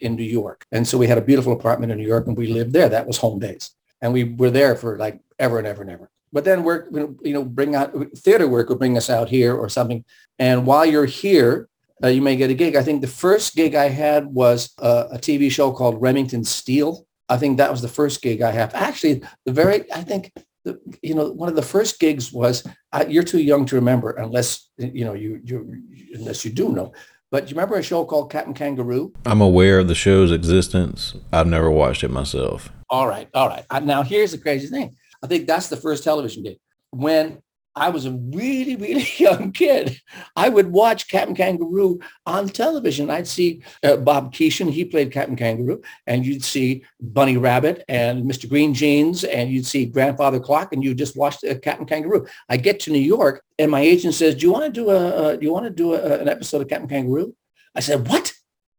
[0.00, 2.46] in New York, and so we had a beautiful apartment in New York, and we
[2.46, 2.88] lived there.
[2.88, 6.10] That was home base, and we were there for like ever and ever and ever.
[6.34, 9.68] But then work, you know, bring out theater work would bring us out here or
[9.68, 10.04] something.
[10.40, 11.68] And while you're here,
[12.02, 12.74] uh, you may get a gig.
[12.74, 17.06] I think the first gig I had was uh, a TV show called Remington Steele.
[17.28, 18.74] I think that was the first gig I have.
[18.74, 20.32] Actually, the very, I think
[20.64, 24.10] the, you know, one of the first gigs was uh, you're too young to remember
[24.10, 25.82] unless you know you you
[26.14, 26.92] unless you do know.
[27.30, 29.12] But do you remember a show called Captain Kangaroo?
[29.24, 31.14] I'm aware of the show's existence.
[31.32, 32.70] I've never watched it myself.
[32.90, 33.64] All right, all right.
[33.70, 34.96] Uh, now here's the crazy thing.
[35.24, 36.58] I think that's the first television gig.
[36.90, 37.42] When
[37.76, 40.00] I was a really, really young kid.
[40.36, 43.10] I would watch Captain Kangaroo on television.
[43.10, 48.30] I'd see uh, Bob Keeshan, he played Captain Kangaroo, and you'd see Bunny Rabbit and
[48.30, 48.48] Mr.
[48.48, 52.26] Green Jeans, and you'd see Grandfather Clock, and you just watched uh, Captain Kangaroo.
[52.48, 55.08] I get to New York, and my agent says, "Do you want to do a
[55.08, 57.34] uh, Do you want to do a, an episode of Captain Kangaroo?"
[57.74, 58.33] I said, "What?"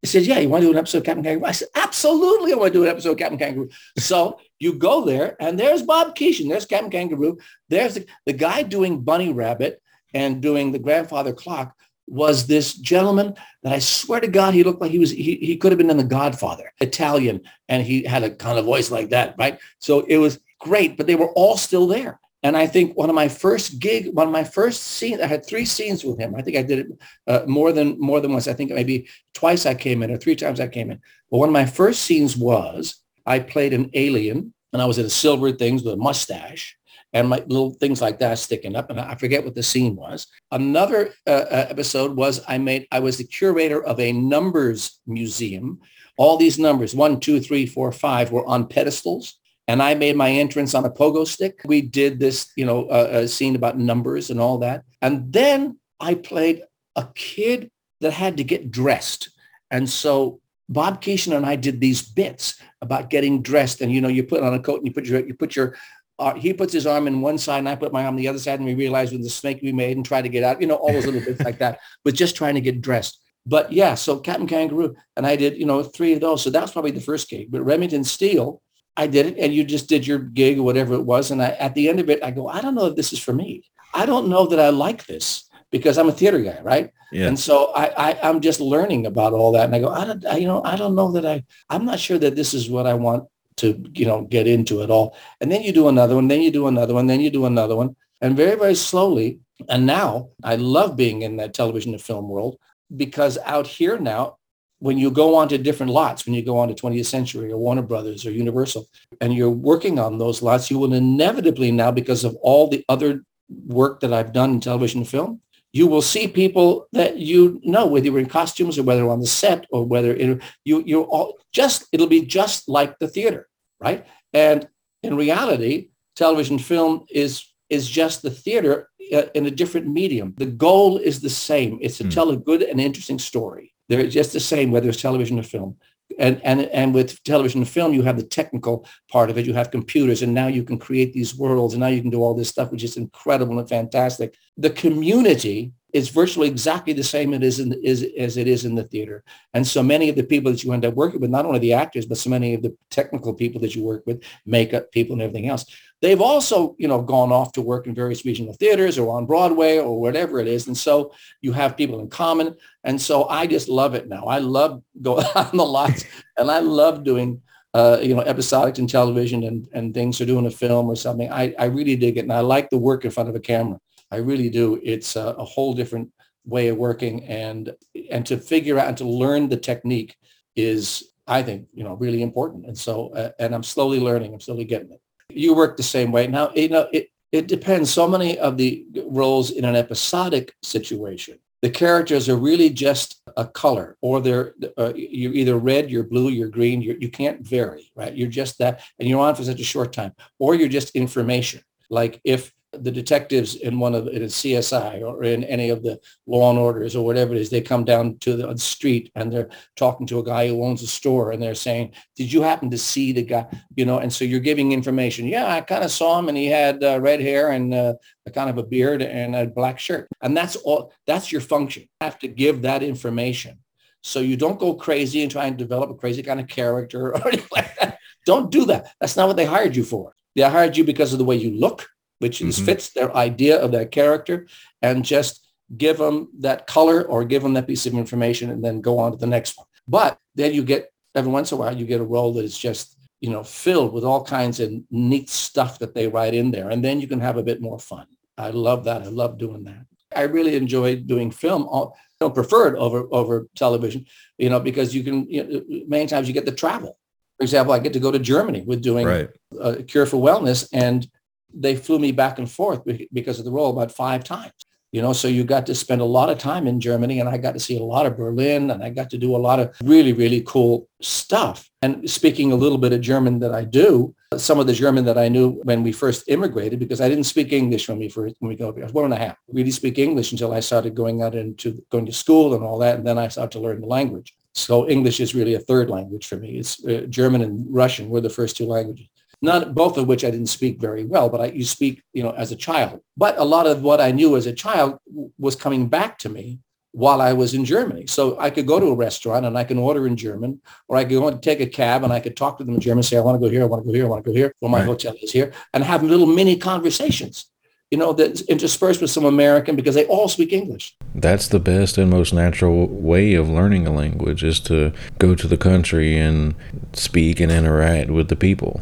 [0.05, 1.47] He said, yeah, you want to do an episode of Captain Kangaroo?
[1.47, 3.69] I said, absolutely, I want to do an episode of Captain Kangaroo.
[3.97, 6.47] So you go there, and there's Bob Keeshan.
[6.47, 7.39] There's Captain Kangaroo.
[7.69, 9.81] There's the, the guy doing Bunny Rabbit
[10.13, 14.79] and doing the grandfather clock was this gentleman that I swear to God, he looked
[14.79, 18.21] like he was, he, he could have been in The Godfather, Italian, and he had
[18.21, 19.57] a kind of voice like that, right?
[19.79, 22.19] So it was great, but they were all still there.
[22.45, 25.43] And I think one of my first gig, one of my first scenes, I had
[25.43, 26.35] three scenes with him.
[26.35, 26.87] I think I did it
[27.25, 28.47] uh, more than more than once.
[28.47, 31.01] I think maybe twice I came in or three times I came in.
[31.31, 35.07] But one of my first scenes was I played an alien and I was in
[35.07, 36.77] a silver things with a mustache
[37.13, 38.91] and my little things like that sticking up.
[38.91, 40.27] And I forget what the scene was.
[40.51, 45.79] Another uh, uh, episode was I made, I was the curator of a numbers museum.
[46.19, 50.29] All these numbers, one, two, three, four, five, were on pedestals and I made my
[50.29, 51.61] entrance on a pogo stick.
[51.65, 54.83] We did this, you know, uh, a scene about numbers and all that.
[55.01, 56.61] And then I played
[56.95, 59.29] a kid that had to get dressed.
[59.71, 63.81] And so Bob Keeshan and I did these bits about getting dressed.
[63.81, 65.75] And, you know, you put on a coat and you put your, you put your,
[66.19, 68.27] uh, he puts his arm in one side and I put my arm on the
[68.27, 70.61] other side and we realized with the snake we made and try to get out,
[70.61, 73.19] you know, all those little bits like that, but just trying to get dressed.
[73.47, 76.43] But yeah, so Captain Kangaroo, and I did, you know, three of those.
[76.43, 77.51] So that was probably the first gig.
[77.51, 78.61] But Remington Steele,
[78.97, 81.31] I did it and you just did your gig or whatever it was.
[81.31, 83.19] And I, at the end of it, I go, I don't know if this is
[83.19, 83.63] for me.
[83.93, 86.91] I don't know that I like this because I'm a theater guy, right?
[87.11, 87.27] Yeah.
[87.27, 89.65] And so I, I am just learning about all that.
[89.65, 91.99] And I go, I don't, I, you know, I don't know that I, I'm not
[91.99, 93.27] sure that this is what I want
[93.57, 95.15] to, you know, get into at all.
[95.39, 97.75] And then you do another one, then you do another one, then you do another
[97.75, 97.95] one.
[98.21, 99.39] And very, very slowly.
[99.69, 102.57] And now I love being in that television and film world
[102.95, 104.37] because out here now,
[104.79, 107.57] when you go on to different lots, when you go on to 20th Century or
[107.57, 108.87] Warner Brothers or Universal,
[109.21, 113.23] and you're working on those lots, you will inevitably now, because of all the other
[113.67, 115.41] work that I've done in television and film,
[115.75, 119.27] you will see people that you know, whether you're in costumes or whether on the
[119.27, 123.49] set or whether in, you you're all just it'll be just like the theater,
[123.81, 124.07] right?
[124.33, 124.67] And
[125.03, 130.33] in reality, television film is is just the theater uh, in a different medium.
[130.37, 131.77] The goal is the same.
[131.81, 132.13] It's to mm.
[132.13, 133.74] tell a good and interesting story.
[133.89, 135.77] They're just the same, whether it's television or film.
[136.19, 139.45] And, and, and with television and film, you have the technical part of it.
[139.45, 142.21] You have computers, and now you can create these worlds, and now you can do
[142.21, 144.35] all this stuff, which is incredible and fantastic.
[144.57, 148.75] The community is virtually exactly the same it is, in, is as it is in
[148.75, 149.23] the theater.
[149.53, 151.71] And so many of the people that you end up working with, not only the
[151.71, 155.21] actors, but so many of the technical people that you work with, makeup people and
[155.21, 155.65] everything else,
[156.01, 159.77] they've also, you know, gone off to work in various regional theaters or on Broadway
[159.77, 160.67] or whatever it is.
[160.67, 162.57] And so you have people in common.
[162.83, 164.25] And so I just love it now.
[164.25, 166.03] I love going on the lots
[166.37, 167.41] and I love doing
[167.73, 171.31] uh, you know, episodics in television and, and things or doing a film or something.
[171.31, 172.21] I, I really dig it.
[172.21, 173.79] And I like the work in front of a camera.
[174.11, 174.79] I really do.
[174.83, 176.11] It's a, a whole different
[176.45, 177.73] way of working and
[178.11, 180.15] and to figure out and to learn the technique
[180.55, 182.65] is I think you know really important.
[182.65, 184.33] And so uh, and I'm slowly learning.
[184.33, 185.01] I'm slowly getting it.
[185.29, 186.51] You work the same way now.
[186.53, 187.89] You know it it depends.
[187.89, 193.45] So many of the roles in an episodic situation, the characters are really just a
[193.45, 196.81] color, or they're uh, you're either red, you're blue, you're green.
[196.81, 198.15] You're, you can't vary, right?
[198.15, 201.61] You're just that, and you're on for such a short time, or you're just information.
[201.89, 206.49] Like if the detectives in one of in CSI or in any of the Law
[206.49, 210.05] and Orders or whatever it is, they come down to the street and they're talking
[210.07, 213.11] to a guy who owns a store and they're saying, "Did you happen to see
[213.11, 215.27] the guy?" You know, and so you're giving information.
[215.27, 217.93] Yeah, I kind of saw him and he had uh, red hair and uh,
[218.25, 220.93] a kind of a beard and a black shirt, and that's all.
[221.07, 221.83] That's your function.
[221.83, 223.59] You have to give that information.
[224.01, 227.27] So you don't go crazy and try and develop a crazy kind of character or
[227.27, 227.97] anything like that.
[228.25, 228.93] Don't do that.
[228.99, 230.13] That's not what they hired you for.
[230.35, 231.87] They hired you because of the way you look
[232.19, 232.65] which mm-hmm.
[232.65, 234.47] fits their idea of that character,
[234.81, 238.81] and just give them that color or give them that piece of information and then
[238.81, 239.67] go on to the next one.
[239.87, 242.57] But then you get, every once in a while, you get a role that is
[242.57, 246.69] just, you know, filled with all kinds of neat stuff that they write in there.
[246.69, 248.05] And then you can have a bit more fun.
[248.37, 249.01] I love that.
[249.01, 249.85] I love doing that.
[250.15, 251.67] I really enjoy doing film.
[251.73, 251.87] I
[252.19, 254.05] don't prefer it over, over television,
[254.37, 256.97] you know, because you can, you know, many times you get the travel.
[257.37, 259.29] For example, I get to go to Germany with doing right.
[259.59, 261.07] a cure for wellness and
[261.55, 262.81] they flew me back and forth
[263.13, 264.53] because of the role about five times.
[264.91, 267.37] You know, so you got to spend a lot of time in Germany and I
[267.37, 269.75] got to see a lot of Berlin and I got to do a lot of
[269.83, 271.69] really, really cool stuff.
[271.81, 275.17] And speaking a little bit of German that I do, some of the German that
[275.17, 278.47] I knew when we first immigrated, because I didn't speak English when we first, when
[278.47, 281.21] we go, I was one and a half, really speak English until I started going
[281.21, 282.97] out into going to school and all that.
[282.97, 284.33] And then I started to learn the language.
[284.53, 286.59] So English is really a third language for me.
[286.59, 289.09] It's uh, German and Russian were the first two languages
[289.41, 292.31] not both of which I didn't speak very well, but I you speak, you know,
[292.31, 293.01] as a child.
[293.17, 294.99] But a lot of what I knew as a child
[295.37, 296.59] was coming back to me
[296.95, 298.07] while I was in Germany.
[298.07, 301.03] So I could go to a restaurant and I can order in German, or I
[301.03, 303.17] could go and take a cab and I could talk to them in German, say,
[303.17, 304.53] I want to go here, I want to go here, I want to go here,
[304.61, 304.87] or my right.
[304.87, 307.47] hotel is here, and have little mini conversations,
[307.91, 310.95] you know, that interspersed with some American because they all speak English.
[311.13, 315.47] That's the best and most natural way of learning a language is to go to
[315.49, 316.55] the country and
[316.93, 318.79] speak and interact with the people.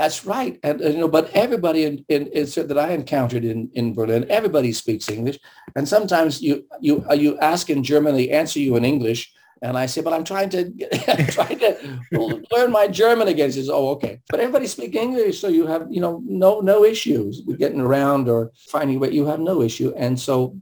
[0.00, 0.58] That's right.
[0.62, 4.72] And, you know, but everybody in, in, in, that I encountered in, in Berlin, everybody
[4.72, 5.38] speaks English.
[5.76, 9.30] And sometimes you you uh, you ask in German, they answer you in English.
[9.60, 10.60] And I say, but I'm trying to
[11.12, 13.50] I'm trying to learn my German again.
[13.50, 14.22] He says, oh, okay.
[14.30, 18.26] But everybody speaks English, so you have you know no no issues with getting around
[18.26, 19.10] or finding way.
[19.10, 19.92] You have no issue.
[19.98, 20.56] And so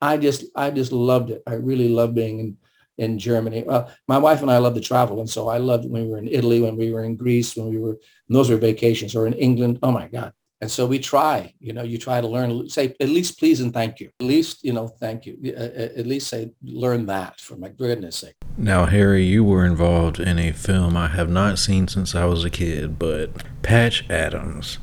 [0.00, 1.42] I just I just loved it.
[1.48, 2.56] I really love being in
[2.98, 3.64] in Germany.
[4.06, 6.28] My wife and I love to travel, and so I loved when we were in
[6.28, 9.78] Italy, when we were in Greece, when we were those were vacations, or in England.
[9.82, 10.32] Oh my God!
[10.60, 11.52] And so we try.
[11.60, 12.68] You know, you try to learn.
[12.68, 14.10] Say at least please and thank you.
[14.20, 15.52] At least you know thank you.
[15.54, 18.34] At least say learn that for my goodness sake.
[18.56, 22.44] Now, Harry, you were involved in a film I have not seen since I was
[22.44, 23.30] a kid, but
[23.62, 24.78] Patch Adams.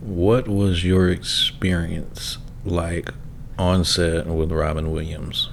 [0.00, 3.10] What was your experience like
[3.58, 5.48] on set with Robin Williams?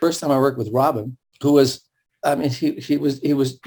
[0.00, 1.88] First time I worked with Robin, who was,
[2.22, 3.58] I mean, he, he was, he was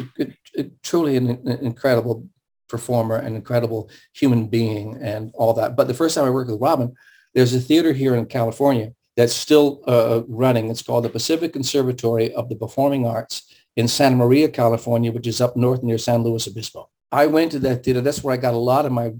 [0.84, 2.28] truly an, an incredible
[2.68, 5.76] performer, an incredible human being and all that.
[5.76, 6.94] But the first time I worked with Robin,
[7.34, 10.70] there's a theater here in California that's still uh, running.
[10.70, 15.42] It's called the Pacific Conservatory of the Performing Arts in Santa Maria, California, which is
[15.42, 16.90] up north near San Luis Obispo.
[17.12, 18.02] I went to that theater.
[18.02, 19.14] That's where I got a lot of my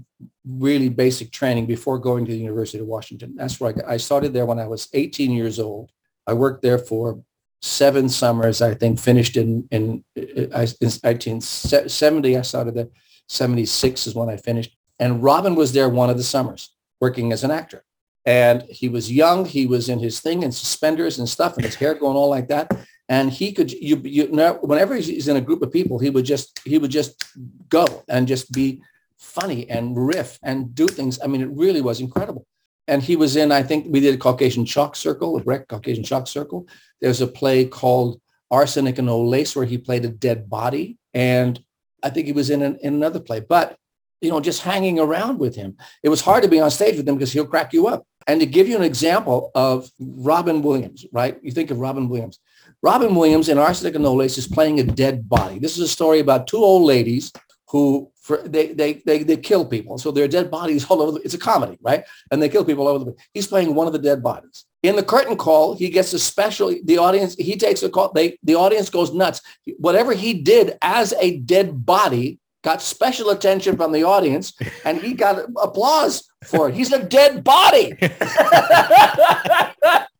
[0.46, 3.34] really basic training before going to the University of Washington.
[3.36, 5.90] That's where I, got, I started there when I was 18 years old.
[6.26, 7.22] I worked there for
[7.62, 12.36] seven summers, I think, finished in, in, in 1970.
[12.36, 12.88] I started there.
[13.28, 14.76] 76 is when I finished.
[14.98, 17.84] And Robin was there one of the summers working as an actor.
[18.26, 19.44] And he was young.
[19.44, 22.48] He was in his thing and suspenders and stuff and his hair going all like
[22.48, 22.70] that.
[23.08, 26.26] And he could, you, you know, whenever he's in a group of people, he would
[26.26, 27.24] just, he would just
[27.68, 28.82] go and just be
[29.16, 31.18] funny and riff and do things.
[31.22, 32.46] I mean, it really was incredible
[32.88, 36.02] and he was in, I think we did a Caucasian Chalk Circle, a Brecht Caucasian
[36.02, 36.66] Chalk Circle.
[37.02, 40.96] There's a play called Arsenic and Old Lace where he played a dead body.
[41.12, 41.62] And
[42.02, 43.40] I think he was in, an, in another play.
[43.40, 43.76] But,
[44.20, 45.76] you know, just hanging around with him.
[46.02, 48.04] It was hard to be on stage with him because he'll crack you up.
[48.26, 51.38] And to give you an example of Robin Williams, right?
[51.42, 52.38] You think of Robin Williams.
[52.82, 55.58] Robin Williams in Arsenic and Lace is playing a dead body.
[55.58, 57.32] This is a story about two old ladies
[57.68, 59.96] who for, they, they, they, they kill people.
[59.96, 62.04] So there are dead bodies all over the, it's a comedy, right?
[62.30, 63.26] And they kill people all over the, place.
[63.32, 64.66] he's playing one of the dead bodies.
[64.82, 68.38] In the curtain call, he gets a special, the audience, he takes a call, they,
[68.42, 69.40] the audience goes nuts.
[69.78, 74.52] Whatever he did as a dead body got special attention from the audience
[74.84, 76.74] and he got applause for it.
[76.74, 77.94] He's a dead body.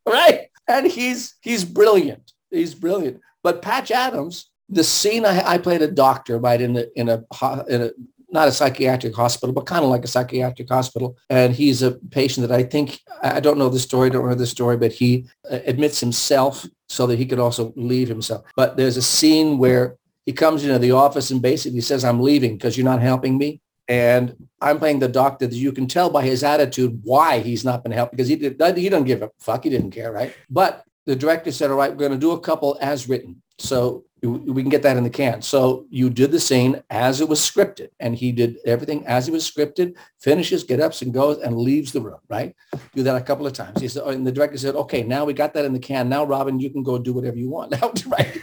[0.05, 0.47] right?
[0.67, 2.33] And he's, he's brilliant.
[2.49, 3.21] He's brilliant.
[3.43, 7.23] But Patch Adams the scene I, I, played a doctor right in a, in a
[7.67, 7.91] in a
[8.31, 11.17] not a psychiatric hospital, but kind of like a psychiatric hospital.
[11.31, 14.45] And he's a patient that I think I don't know the story, don't know the
[14.45, 18.45] story, but he uh, admits himself so that he could also leave himself.
[18.55, 19.95] But there's a scene where
[20.25, 23.61] he comes into the office and basically says, "I'm leaving because you're not helping me."
[23.89, 27.81] and I'm playing the doctor that you can tell by his attitude why he's not
[27.81, 29.63] been helped because he did he didn't give a fuck.
[29.63, 30.33] He didn't care, right?
[30.49, 33.41] But the director said, all right, we're going to do a couple as written.
[33.57, 35.41] So we can get that in the can.
[35.41, 39.31] So you did the scene as it was scripted and he did everything as it
[39.31, 42.55] was scripted, finishes, get ups and goes and leaves the room, right?
[42.95, 43.79] Do that a couple of times.
[43.79, 46.09] He said, oh, and the director said, okay, now we got that in the can.
[46.09, 47.73] Now, Robin, you can go do whatever you want
[48.07, 48.41] right?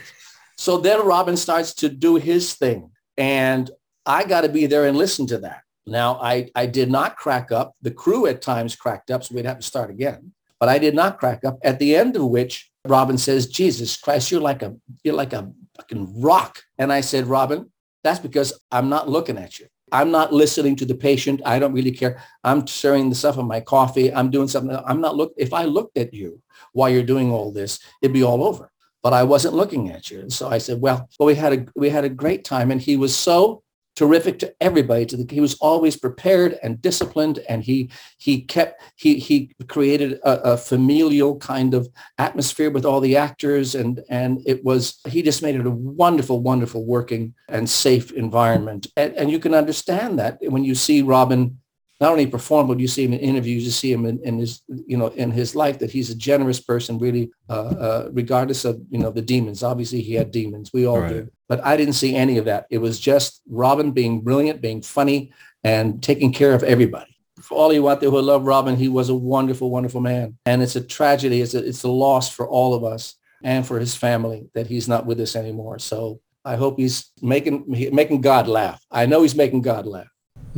[0.57, 2.91] So then Robin starts to do his thing.
[3.19, 3.71] And
[4.05, 5.63] I got to be there and listen to that.
[5.87, 7.75] Now, I, I did not crack up.
[7.83, 10.33] The crew at times cracked up, so we'd have to start again.
[10.59, 11.59] But I did not crack up.
[11.63, 14.75] At the end of which, Robin says, Jesus Christ, you're like a
[15.05, 16.63] you're like a fucking rock.
[16.79, 17.71] And I said, Robin,
[18.03, 19.67] that's because I'm not looking at you.
[19.93, 21.41] I'm not listening to the patient.
[21.45, 22.21] I don't really care.
[22.43, 24.13] I'm stirring the stuff in my coffee.
[24.13, 24.77] I'm doing something.
[24.85, 25.33] I'm not look.
[25.37, 28.71] If I looked at you while you're doing all this, it'd be all over.
[29.03, 30.21] But I wasn't looking at you.
[30.21, 32.73] And so I said, well, well, we had a we had a great time.
[32.73, 33.63] And he was so
[33.97, 35.07] terrific to everybody.
[35.07, 40.21] To the, he was always prepared and disciplined, and he he kept he he created
[40.23, 41.89] a, a, familial kind of
[42.19, 46.41] atmosphere with all the actors, and and it was he just made it a wonderful,
[46.41, 48.87] wonderful working and safe environment.
[48.97, 51.59] And, and you can understand that when you see Robin
[52.01, 54.63] not only perform, but you see him in interviews, you see him in, in his,
[54.69, 58.81] you know, in his life that he's a generous person, really, uh, uh, regardless of,
[58.91, 59.63] you know, the demons.
[59.63, 60.73] Obviously, he had demons.
[60.73, 61.09] We all right.
[61.09, 61.31] do.
[61.49, 62.67] But I didn't see any of that.
[62.71, 65.33] It was just Robin being brilliant, being funny,
[65.65, 67.17] and taking care of everybody.
[67.41, 70.37] For all you out there who love Robin, he was a wonderful, wonderful man.
[70.45, 71.41] And it's a tragedy.
[71.41, 74.89] It's a, it's a loss for all of us and for his family that he's
[74.89, 75.79] not with us anymore.
[75.79, 78.85] So I hope he's making making God laugh.
[78.91, 80.09] I know he's making God laugh.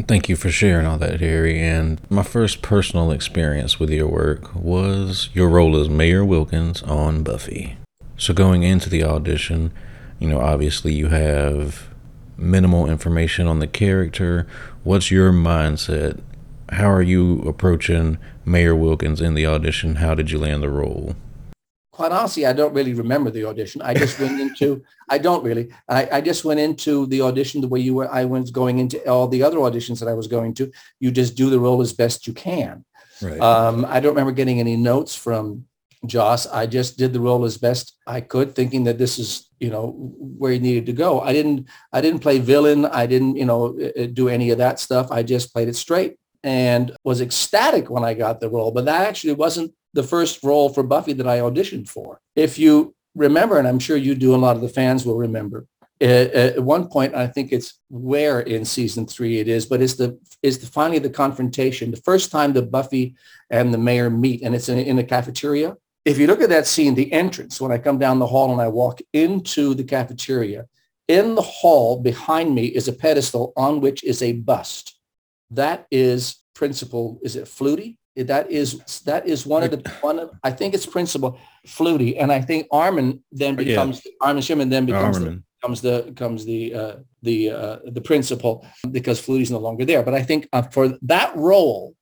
[0.07, 1.59] Thank you for sharing all that, Harry.
[1.59, 7.25] And my first personal experience with your work was your role as Mayor Wilkins on
[7.25, 7.77] Buffy.
[8.17, 9.73] So going into the audition,
[10.21, 11.89] you know, obviously you have
[12.37, 14.47] minimal information on the character.
[14.85, 16.21] What's your mindset?
[16.71, 19.97] How are you approaching Mayor Wilkins in the audition?
[19.97, 21.17] How did you land the role?
[21.99, 23.83] Quite honestly, I don't really remember the audition.
[23.83, 27.67] I just went into, I don't really, I, I just went into the audition the
[27.67, 30.55] way you were, I was going into all the other auditions that I was going
[30.55, 30.71] to.
[31.01, 32.85] You just do the role as best you can.
[33.21, 33.41] Right.
[33.41, 35.65] Um, I don't remember getting any notes from
[36.07, 36.47] Joss.
[36.47, 39.91] I just did the role as best I could, thinking that this is, you know,
[40.39, 41.21] where he needed to go.
[41.21, 42.87] I didn't, I didn't play villain.
[42.87, 43.77] I didn't, you know,
[44.13, 45.11] do any of that stuff.
[45.11, 48.71] I just played it straight and was ecstatic when I got the role.
[48.71, 52.21] But that actually wasn't the first role for Buffy that I auditioned for.
[52.37, 55.67] If you remember, and I'm sure you do, a lot of the fans will remember,
[56.01, 59.83] eh, eh, at one point, I think it's where in season three it is, but
[59.83, 63.17] it's the is the finally the confrontation, the first time that Buffy
[63.51, 65.77] and the mayor meet, and it's in, in a cafeteria.
[66.05, 68.61] If you look at that scene, the entrance, when I come down the hall and
[68.61, 70.67] I walk into the cafeteria,
[71.09, 74.99] in the hall behind me is a pedestal on which is a bust.
[75.51, 77.97] That is principal, is it Flutie?
[78.27, 82.33] That is that is one of the one of I think it's principal Flutie, and
[82.33, 84.13] I think Armin then becomes yeah.
[84.21, 89.21] Armin Shimerman then becomes the, becomes the becomes the uh, the uh, the principal because
[89.21, 90.03] Flutie's no longer there.
[90.03, 91.95] But I think uh, for that role,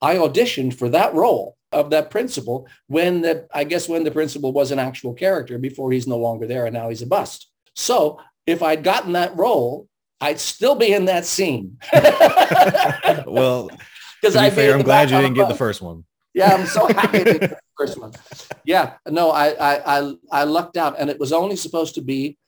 [0.00, 4.52] I auditioned for that role of that principal when the I guess when the principal
[4.52, 7.50] was an actual character before he's no longer there and now he's a bust.
[7.74, 9.88] So if I'd gotten that role,
[10.20, 11.78] I'd still be in that scene.
[13.26, 13.70] well,
[14.24, 16.04] because I fair, I'm glad you didn't get the first one.
[16.32, 18.12] Yeah, I'm so happy the first one.
[18.66, 22.38] Yeah, no, I, I I I lucked out, and it was only supposed to be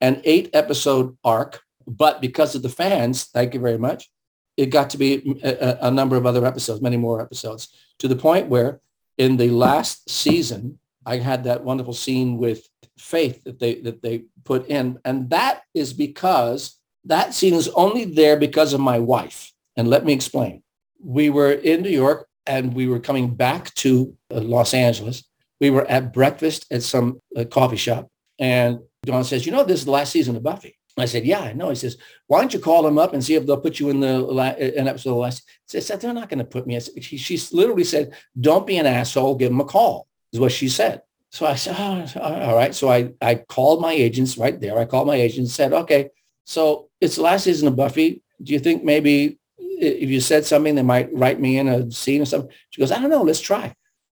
[0.00, 4.08] an eight episode arc, but because of the fans, thank you very much,
[4.56, 8.06] it got to be mm, a, a number of other episodes, many more episodes, to
[8.06, 8.80] the point where
[9.18, 14.26] in the last season, I had that wonderful scene with Faith that they that they
[14.44, 19.52] put in, and that is because that scene is only there because of my wife.
[19.76, 20.62] And let me explain
[21.04, 25.24] we were in New York and we were coming back to uh, Los Angeles.
[25.60, 28.08] We were at breakfast at some uh, coffee shop.
[28.38, 30.76] And Dawn says, you know, this is the last season of Buffy.
[30.96, 31.70] I said, yeah, I know.
[31.70, 31.96] He says,
[32.28, 34.50] why don't you call them up and see if they'll put you in the la-
[34.50, 35.42] an episode of the last.
[35.70, 36.78] He said, they're not going to put me.
[37.00, 39.34] She, she literally said, don't be an asshole.
[39.34, 41.02] Give them a call is what she said.
[41.30, 42.72] So I said, oh, all right.
[42.72, 44.78] So I, I called my agents right there.
[44.78, 46.10] I called my agent and said, okay,
[46.44, 48.22] so it's the last season of Buffy.
[48.40, 49.40] Do you think maybe
[49.78, 52.50] if you said something, they might write me in a scene or something.
[52.70, 53.74] She goes, I don't know, let's try.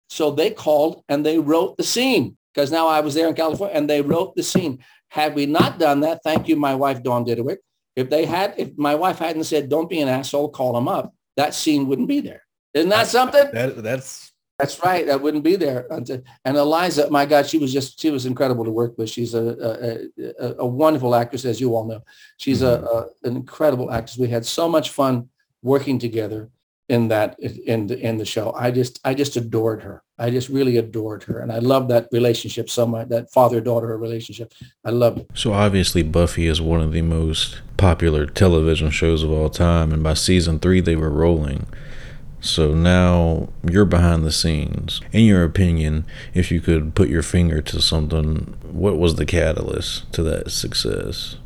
[0.08, 3.76] So they called and they wrote the scene because now I was there in California
[3.76, 4.78] and they wrote the scene.
[5.08, 7.58] Had we not done that, thank you, my wife, Dawn Didawick.
[7.94, 11.14] If they had, if my wife hadn't said, don't be an asshole, call them up,
[11.36, 12.42] that scene wouldn't be there.
[12.74, 13.48] Isn't that something?
[13.52, 15.06] That, that's That's right.
[15.06, 15.86] That wouldn't be there.
[15.90, 19.10] And Eliza, my God, she was just, she was incredible to work with.
[19.10, 22.00] She's a, a, a, a wonderful actress, as you all know.
[22.38, 22.86] She's mm-hmm.
[22.86, 24.16] a, an incredible actress.
[24.16, 25.28] We had so much fun
[25.62, 26.50] working together
[26.88, 28.52] in that, in the, in the show.
[28.56, 30.04] I just, I just adored her.
[30.18, 31.40] I just really adored her.
[31.40, 34.54] And I love that relationship so much, that father-daughter relationship.
[34.84, 35.28] I love it.
[35.34, 39.92] So obviously Buffy is one of the most popular television shows of all time.
[39.92, 41.66] And by season three, they were rolling.
[42.40, 45.00] So now you're behind the scenes.
[45.10, 50.12] In your opinion, if you could put your finger to something, what was the catalyst
[50.12, 51.36] to that success?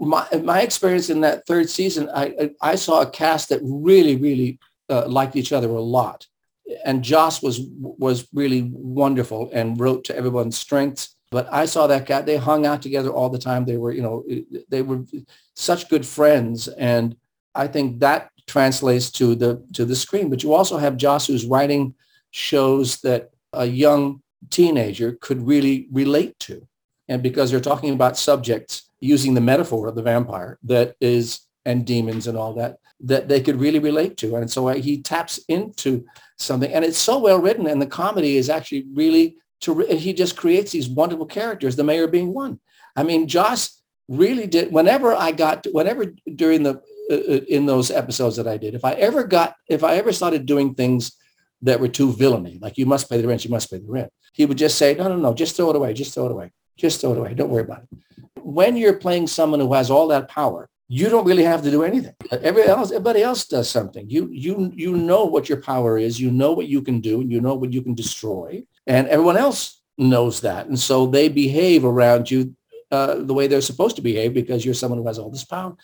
[0.00, 4.58] My, my experience in that third season, I, I saw a cast that really, really
[4.88, 6.26] uh, liked each other a lot.
[6.84, 11.16] And Joss was was really wonderful and wrote to everyone's strengths.
[11.30, 12.26] But I saw that cat.
[12.26, 13.64] They hung out together all the time.
[13.64, 14.24] They were, you know,
[14.68, 15.04] they were
[15.54, 16.68] such good friends.
[16.68, 17.16] And
[17.54, 20.28] I think that translates to the to the screen.
[20.30, 21.94] But you also have Joss who's writing
[22.30, 26.66] shows that a young teenager could really relate to.
[27.08, 31.86] And because they're talking about subjects using the metaphor of the vampire that is and
[31.86, 34.34] demons and all that that they could really relate to.
[34.36, 36.04] And so he taps into
[36.36, 40.36] something and it's so well written and the comedy is actually really to he just
[40.36, 42.60] creates these wonderful characters, the mayor being one.
[42.96, 46.80] I mean, Joss really did whenever I got whenever during the
[47.10, 48.74] uh, uh, in those episodes that I did.
[48.74, 51.12] If I ever got, if I ever started doing things
[51.62, 54.12] that were too villainy, like you must pay the rent, you must pay the rent,
[54.34, 56.52] he would just say, no, no, no, just throw it away, just throw it away,
[56.76, 57.32] just throw it away.
[57.32, 57.98] Don't worry about it.
[58.44, 61.82] When you're playing someone who has all that power, you don't really have to do
[61.82, 62.14] anything.
[62.32, 64.08] Everybody else, everybody else does something.
[64.08, 66.18] You, you, you know what your power is.
[66.18, 68.64] You know what you can do, and you know what you can destroy.
[68.86, 72.54] And everyone else knows that, and so they behave around you
[72.90, 75.76] uh, the way they're supposed to behave because you're someone who has all this power.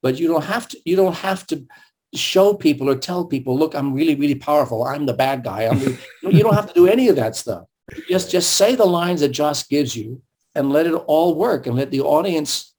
[0.00, 0.78] But you don't have to.
[0.84, 1.66] You don't have to
[2.14, 4.84] show people or tell people, look, I'm really, really powerful.
[4.84, 5.66] I'm the bad guy.
[5.66, 7.64] I'm really, you don't have to do any of that stuff.
[8.08, 10.22] Just just say the lines that Joss gives you
[10.54, 12.74] and let it all work and let the audience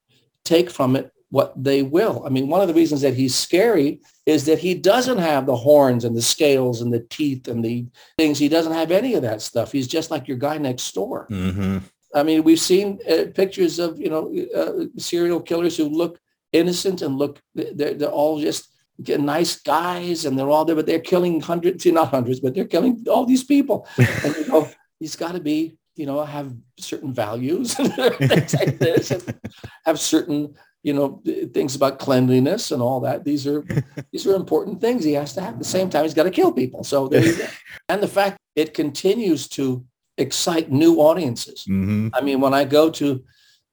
[0.45, 2.23] take from it what they will.
[2.25, 5.55] I mean, one of the reasons that he's scary is that he doesn't have the
[5.55, 7.87] horns and the scales and the teeth and the
[8.19, 8.37] things.
[8.37, 9.71] He doesn't have any of that stuff.
[9.71, 11.27] He's just like your guy next door.
[11.31, 11.79] Mm-hmm.
[12.13, 16.19] I mean, we've seen uh, pictures of, you know, uh, serial killers who look
[16.51, 18.69] innocent and look, they're, they're all just
[18.99, 23.03] nice guys and they're all there, but they're killing hundreds, not hundreds, but they're killing
[23.09, 23.87] all these people.
[23.97, 24.69] and you know,
[24.99, 29.39] he's got to be, you know, have certain values and things like this and
[29.85, 31.21] have certain, you know,
[31.53, 33.23] things about cleanliness and all that.
[33.23, 33.63] These are,
[34.11, 35.53] these are important things he has to have.
[35.53, 36.83] At the same time, he's got to kill people.
[36.83, 37.47] So there you go.
[37.89, 39.85] And the fact it continues to
[40.17, 41.65] excite new audiences.
[41.69, 42.09] Mm-hmm.
[42.13, 43.23] I mean, when I go to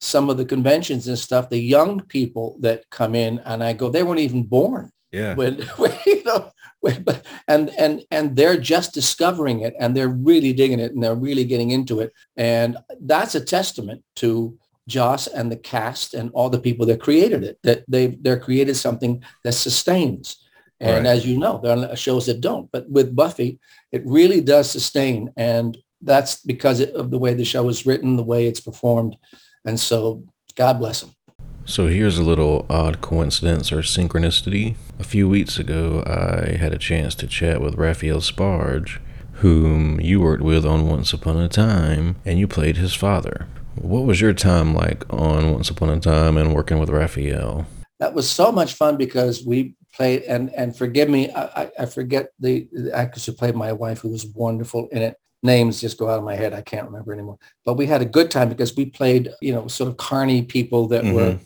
[0.01, 3.91] some of the conventions and stuff, the young people that come in and I go,
[3.91, 4.91] they weren't even born.
[5.13, 5.35] Yeah.
[5.35, 6.53] When, when you know, when,
[7.49, 11.45] and and and they're just discovering it and they're really digging it and they're really
[11.45, 12.13] getting into it.
[12.37, 14.59] And that's a testament to
[14.89, 18.75] Joss and the cast and all the people that created it, that they they're created
[18.77, 20.37] something that sustains.
[20.81, 21.11] And right.
[21.15, 22.71] as you know, there are shows that don't.
[22.73, 23.61] But with Buffy,
[23.93, 25.31] it really does sustain.
[25.37, 29.17] And that's because of the way the show is written, the way it's performed.
[29.67, 30.25] And so
[30.57, 31.11] God bless him.
[31.71, 34.75] So here's a little odd coincidence or synchronicity.
[34.99, 38.99] A few weeks ago, I had a chance to chat with Raphael Sbarge,
[39.35, 43.47] whom you worked with on Once Upon a Time, and you played his father.
[43.77, 47.69] What was your time like on Once Upon a Time and working with Raphael?
[48.01, 52.31] That was so much fun because we played, and and forgive me, I, I forget
[52.41, 56.09] the, the actress who played my wife, who was wonderful in it names just go
[56.09, 56.53] out of my head.
[56.53, 57.39] I can't remember anymore.
[57.65, 60.89] But we had a good time because we played, you know, sort of carny people
[60.89, 61.15] that mm-hmm.
[61.15, 61.39] were,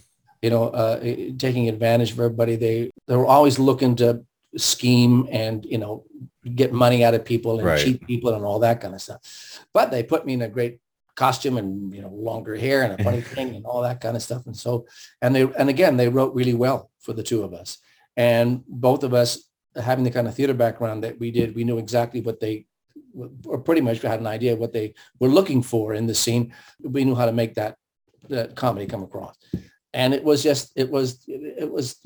[0.44, 1.00] you know, uh,
[1.38, 2.56] taking advantage of everybody.
[2.56, 4.22] They they were always looking to
[4.58, 6.04] scheme and you know
[6.54, 7.80] get money out of people and right.
[7.80, 9.20] cheat people and all that kind of stuff.
[9.72, 10.80] But they put me in a great
[11.14, 14.22] costume and you know longer hair and a funny thing and all that kind of
[14.22, 14.44] stuff.
[14.44, 14.86] And so
[15.22, 17.78] and they and again they wrote really well for the two of us.
[18.14, 21.78] And both of us having the kind of theater background that we did, we knew
[21.78, 22.66] exactly what they
[23.46, 26.52] or pretty much had an idea of what they were looking for in the scene.
[26.82, 27.78] We knew how to make that,
[28.28, 29.36] that comedy come across.
[29.94, 32.00] And it was just, it was, it was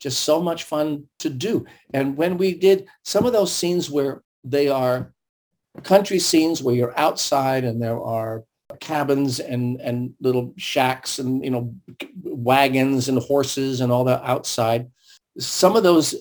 [0.00, 1.66] just so much fun to do.
[1.92, 5.12] And when we did some of those scenes where they are
[5.82, 8.44] country scenes where you're outside and there are
[8.80, 11.74] cabins and, and little shacks and, you know,
[12.22, 14.88] wagons and horses and all that outside,
[15.38, 16.14] some of those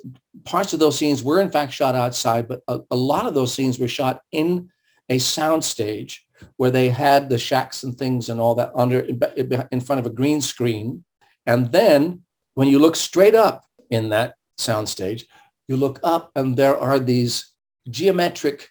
[0.44, 3.54] parts of those scenes were in fact shot outside, but a, a lot of those
[3.54, 4.70] scenes were shot in
[5.10, 6.26] a sound stage
[6.58, 9.02] where they had the shacks and things and all that under
[9.72, 11.04] in front of a green screen.
[11.46, 12.24] And then
[12.54, 15.26] when you look straight up in that sound stage,
[15.68, 17.52] you look up and there are these
[17.90, 18.70] geometric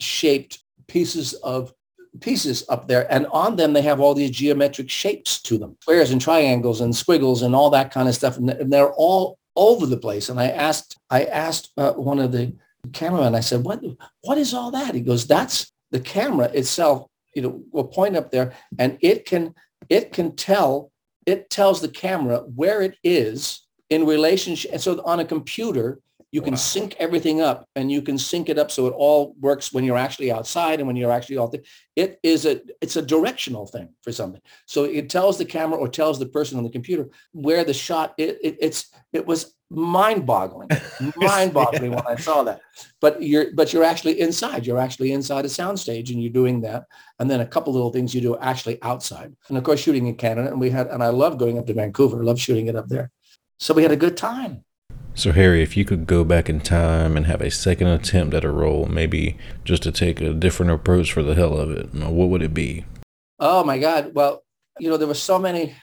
[0.00, 1.72] shaped pieces of
[2.20, 3.10] pieces up there.
[3.12, 6.94] And on them they have all these geometric shapes to them squares and triangles and
[6.94, 8.36] squiggles and all that kind of stuff.
[8.36, 10.28] And they're all over the place.
[10.28, 12.54] And i asked i asked uh, one of the
[12.92, 13.80] cameramen i said what
[14.22, 14.94] what is all that?
[14.94, 18.52] He goes that's the camera itself you know will point up there.
[18.78, 19.54] And it can
[19.88, 20.91] it can tell
[21.26, 26.00] it tells the camera where it is in relationship and so on a computer
[26.32, 26.58] you can wow.
[26.58, 29.98] sync everything up and you can sync it up so it all works when you're
[29.98, 31.60] actually outside and when you're actually out there.
[31.94, 34.40] It is a it's a directional thing for something.
[34.64, 38.14] So it tells the camera or tells the person on the computer where the shot
[38.16, 40.68] it, it it's it was mind-boggling,
[41.16, 42.62] mind-boggling when I saw that.
[43.02, 44.64] But you're but you're actually inside.
[44.64, 46.86] You're actually inside a soundstage and you're doing that.
[47.18, 49.36] And then a couple little things you do actually outside.
[49.50, 50.50] And of course shooting in Canada.
[50.50, 52.24] And we had and I love going up to Vancouver.
[52.24, 53.10] Love shooting it up there.
[53.58, 54.64] So we had a good time.
[55.14, 58.44] So, Harry, if you could go back in time and have a second attempt at
[58.44, 62.28] a role, maybe just to take a different approach for the hell of it, what
[62.28, 62.86] would it be?
[63.38, 64.14] Oh, my God.
[64.14, 64.42] Well,
[64.80, 65.74] you know, there were so many.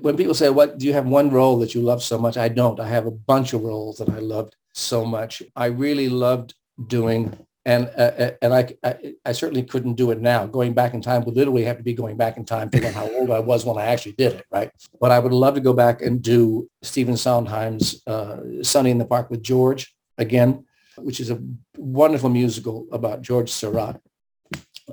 [0.00, 2.36] When people say, what do you have one role that you love so much?
[2.36, 2.80] I don't.
[2.80, 5.42] I have a bunch of roles that I loved so much.
[5.54, 6.54] I really loved
[6.86, 10.46] doing and uh, uh, and I, I, I certainly couldn't do it now.
[10.46, 13.08] Going back in time would literally have to be going back in time, to how
[13.10, 14.70] old I was when I actually did it, right?
[15.00, 19.06] But I would love to go back and do Stephen Sondheim's uh, "Sunday in the
[19.06, 20.66] Park with George" again,
[20.98, 21.40] which is a
[21.76, 23.98] wonderful musical about George Seurat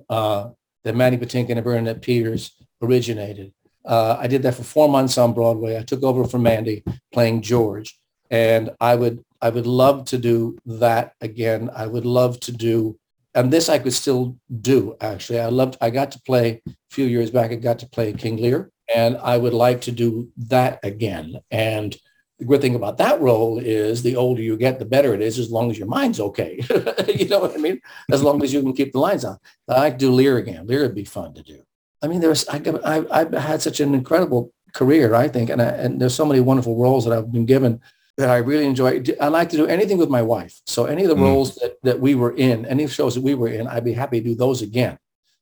[0.10, 0.50] uh,
[0.84, 3.54] that Mandy Patinkin and Bernadette Peters originated.
[3.84, 5.78] Uh, I did that for four months on Broadway.
[5.78, 8.00] I took over from Mandy playing George,
[8.30, 11.70] and I would I would love to do that again.
[11.76, 13.00] I would love to do,
[13.34, 15.40] and this I could still do actually.
[15.40, 18.38] I loved, I got to play a few years back, I got to play King
[18.38, 21.40] Lear, and I would like to do that again.
[21.50, 21.98] And
[22.38, 25.40] the good thing about that role is the older you get, the better it is,
[25.40, 26.60] as long as your mind's okay.
[27.08, 27.80] you know what I mean?
[28.12, 29.38] As long as you can keep the lines on.
[29.68, 30.68] I could do Lear again.
[30.68, 31.62] Lear would be fun to do.
[32.02, 35.66] I mean, there's I, I, I've had such an incredible career, I think, and, I,
[35.66, 37.80] and there's so many wonderful roles that I've been given
[38.18, 39.04] that I really enjoy.
[39.20, 40.60] I like to do anything with my wife.
[40.66, 41.22] So any of the mm.
[41.22, 44.20] roles that, that we were in, any shows that we were in, I'd be happy
[44.20, 44.98] to do those again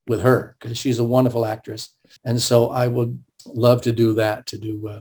[0.08, 1.96] with her because she's a wonderful actress.
[2.24, 5.00] And so I would love to do that, to do, uh,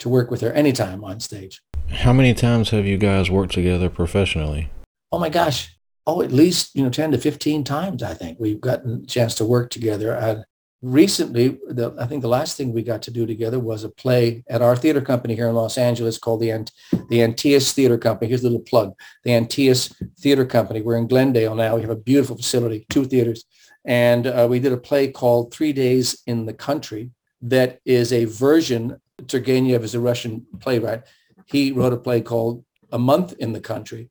[0.00, 1.62] to work with her anytime on stage.
[1.88, 4.70] How many times have you guys worked together professionally?
[5.12, 5.76] Oh my gosh.
[6.06, 9.34] Oh, at least, you know, 10 to 15 times, I think we've gotten a chance
[9.36, 10.16] to work together.
[10.16, 10.44] I,
[10.82, 14.44] recently, the, I think the last thing we got to do together was a play
[14.48, 16.72] at our theater company here in Los Angeles called the, Ant-
[17.08, 18.28] the Antaeus Theater Company.
[18.28, 18.94] Here's a little plug.
[19.24, 20.80] The Antaeus Theater Company.
[20.80, 21.76] We're in Glendale now.
[21.76, 23.44] We have a beautiful facility, two theaters.
[23.84, 27.10] And uh, we did a play called Three Days in the Country
[27.42, 31.02] that is a version, Turgenev is a Russian playwright.
[31.46, 34.10] He wrote a play called A Month in the Country.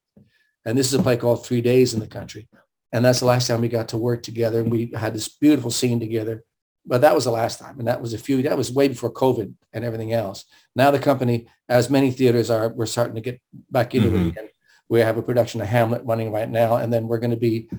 [0.66, 2.48] And this is a play called Three Days in the Country.
[2.92, 4.62] And that's the last time we got to work together.
[4.62, 6.44] And we had this beautiful scene together
[6.86, 7.80] but that was the last time.
[7.80, 10.46] And that was a few, that was way before COVID and everything else.
[10.76, 14.28] Now the company, as many theaters are, we're starting to get back into mm-hmm.
[14.28, 14.50] it again.
[14.90, 16.78] We have a production of Hamlet running right now.
[16.78, 17.70] And then we're going to be,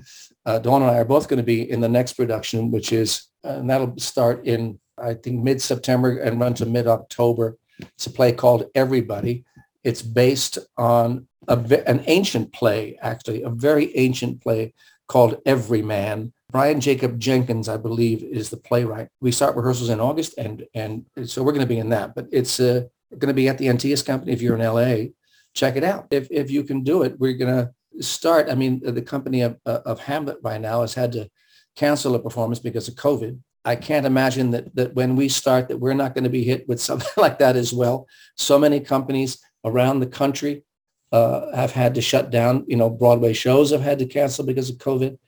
[0.46, 3.26] uh, Dawn and I are both going to be in the next production, which is,
[3.44, 7.56] uh, and that'll start in, I think, mid-September and run to mid-October.
[7.80, 9.44] It's a play called Everybody.
[9.82, 11.56] It's based on a,
[11.88, 14.74] an ancient play, actually, a very ancient play
[15.08, 19.08] called Everyman Brian Jacob Jenkins, I believe, is the playwright.
[19.20, 22.14] We start rehearsals in August, and and so we're going to be in that.
[22.14, 24.32] But it's uh, going to be at the Antaeus Company.
[24.32, 25.10] If you're in LA,
[25.54, 26.06] check it out.
[26.10, 28.48] If if you can do it, we're going to start.
[28.50, 31.30] I mean, the company of, of Hamlet by now has had to
[31.76, 33.38] cancel a performance because of COVID.
[33.64, 36.68] I can't imagine that that when we start that we're not going to be hit
[36.68, 38.08] with something like that as well.
[38.36, 40.64] So many companies around the country
[41.12, 42.64] uh, have had to shut down.
[42.66, 45.18] You know, Broadway shows have had to cancel because of COVID.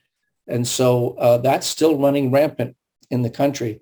[0.47, 2.75] And so uh, that's still running rampant
[3.09, 3.81] in the country.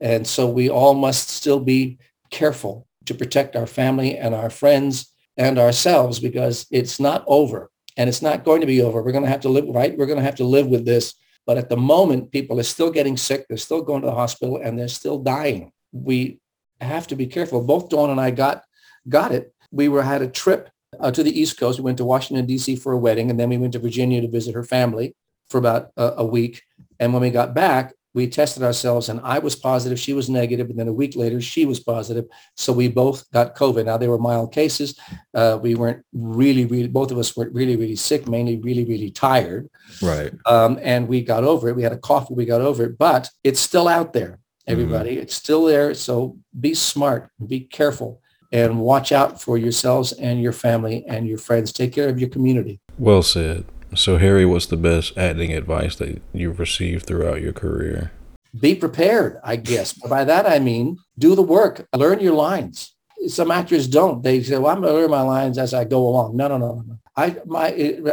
[0.00, 1.98] And so we all must still be
[2.30, 8.08] careful to protect our family and our friends and ourselves because it's not over and
[8.08, 9.02] it's not going to be over.
[9.02, 9.96] We're going to have to live, right?
[9.96, 11.14] We're going to have to live with this.
[11.46, 13.46] But at the moment, people are still getting sick.
[13.48, 15.72] They're still going to the hospital and they're still dying.
[15.92, 16.40] We
[16.80, 17.62] have to be careful.
[17.62, 18.64] Both Dawn and I got,
[19.08, 19.54] got it.
[19.70, 21.78] We were had a trip uh, to the East Coast.
[21.78, 22.76] We went to Washington, D.C.
[22.76, 25.14] for a wedding, and then we went to Virginia to visit her family
[25.52, 26.62] for about a, a week.
[26.98, 30.68] And when we got back, we tested ourselves and I was positive, she was negative,
[30.68, 32.26] and then a week later she was positive.
[32.56, 33.86] So we both got COVID.
[33.86, 34.98] Now they were mild cases.
[35.34, 39.10] Uh, we weren't really, really, both of us weren't really, really sick, mainly really, really
[39.10, 39.70] tired.
[40.02, 40.32] Right.
[40.44, 41.76] Um, and we got over it.
[41.76, 45.12] We had a cough, we got over it, but it's still out there, everybody.
[45.12, 45.22] Mm-hmm.
[45.22, 45.94] It's still there.
[45.94, 48.20] So be smart, be careful
[48.52, 51.72] and watch out for yourselves and your family and your friends.
[51.72, 52.80] Take care of your community.
[52.98, 53.64] Well said.
[53.94, 58.10] So, Harry, what's the best acting advice that you've received throughout your career?
[58.58, 59.92] Be prepared, I guess.
[59.92, 62.94] By that I mean do the work, learn your lines.
[63.28, 64.22] Some actors don't.
[64.22, 66.58] They say, "Well, I'm going to learn my lines as I go along." No, no,
[66.58, 66.98] no, no.
[67.16, 67.68] I my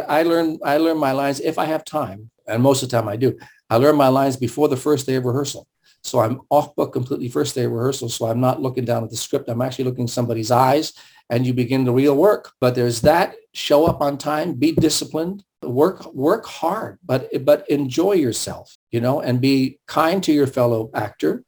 [0.08, 3.08] I learn I learn my lines if I have time, and most of the time
[3.08, 3.36] I do.
[3.68, 5.66] I learn my lines before the first day of rehearsal.
[6.02, 8.08] So I'm off book completely first day of rehearsal.
[8.08, 9.48] So I'm not looking down at the script.
[9.48, 10.92] I'm actually looking somebody's eyes
[11.28, 12.52] and you begin the real work.
[12.60, 18.12] But there's that show up on time, be disciplined, work, work hard, but, but enjoy
[18.12, 21.44] yourself, you know, and be kind to your fellow actor.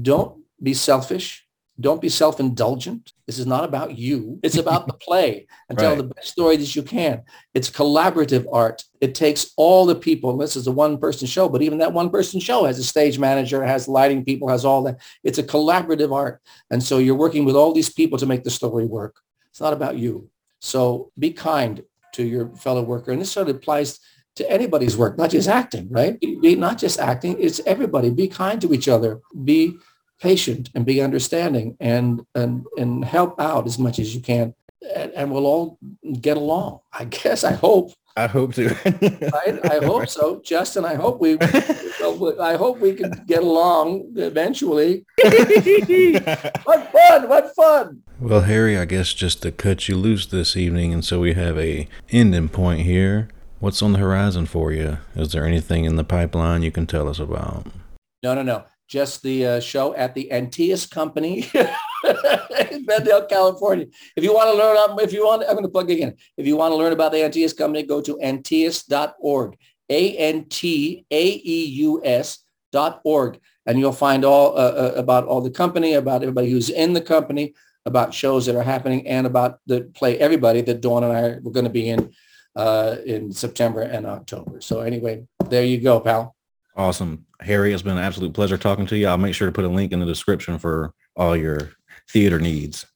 [0.00, 1.46] Don't be selfish.
[1.78, 3.12] Don't be self-indulgent.
[3.26, 4.40] This is not about you.
[4.42, 7.22] It's about the play and tell the best story that you can.
[7.52, 8.82] It's collaborative art.
[9.02, 10.30] It takes all the people.
[10.30, 13.62] and This is a one-person show, but even that one-person show has a stage manager,
[13.62, 15.00] has lighting people, has all that.
[15.22, 16.40] It's a collaborative art.
[16.70, 19.20] And so you're working with all these people to make the story work.
[19.50, 20.30] It's not about you.
[20.60, 21.82] So be kind
[22.16, 23.12] to your fellow worker.
[23.12, 24.00] And this sort of applies
[24.36, 26.20] to anybody's work, not just acting, right?
[26.20, 28.10] Be not just acting, it's everybody.
[28.10, 29.20] Be kind to each other.
[29.44, 29.76] Be
[30.20, 34.54] patient and be understanding and and and help out as much as you can.
[34.94, 35.78] And, and we'll all
[36.20, 36.80] get along.
[36.92, 37.44] I guess.
[37.44, 37.92] I hope.
[38.16, 38.68] I hope to.
[38.84, 39.60] Right?
[39.70, 40.84] I hope so, Justin.
[40.84, 41.38] I hope we.
[41.40, 45.04] I hope we can get along eventually.
[46.64, 47.28] What fun!
[47.28, 48.02] What fun!
[48.20, 51.58] Well, Harry, I guess just to cut you loose this evening, and so we have
[51.58, 53.28] a ending point here.
[53.58, 54.98] What's on the horizon for you?
[55.14, 57.66] Is there anything in the pipeline you can tell us about?
[58.22, 58.64] No, no, no.
[58.88, 61.50] Just the uh, show at the Antaeus Company
[62.88, 63.86] in Glendale, California.
[64.16, 66.14] If you want to learn, um, if you want, I'm going to plug again.
[66.36, 69.56] If you want to learn about the Antaeus Company, go to antaeus.org,
[69.90, 71.08] A-N-T-A-E-U-S
[72.72, 76.70] dot org, and you'll find all uh, uh, about all the company, about everybody who's
[76.70, 81.04] in the company, about shows that are happening, and about the play Everybody that Dawn
[81.04, 82.12] and I are going to be in
[82.56, 84.60] uh, in September and October.
[84.60, 86.34] So anyway, there you go, pal.
[86.76, 87.24] Awesome.
[87.40, 89.08] Harry, it's been an absolute pleasure talking to you.
[89.08, 91.70] I'll make sure to put a link in the description for all your
[92.10, 92.86] theater needs.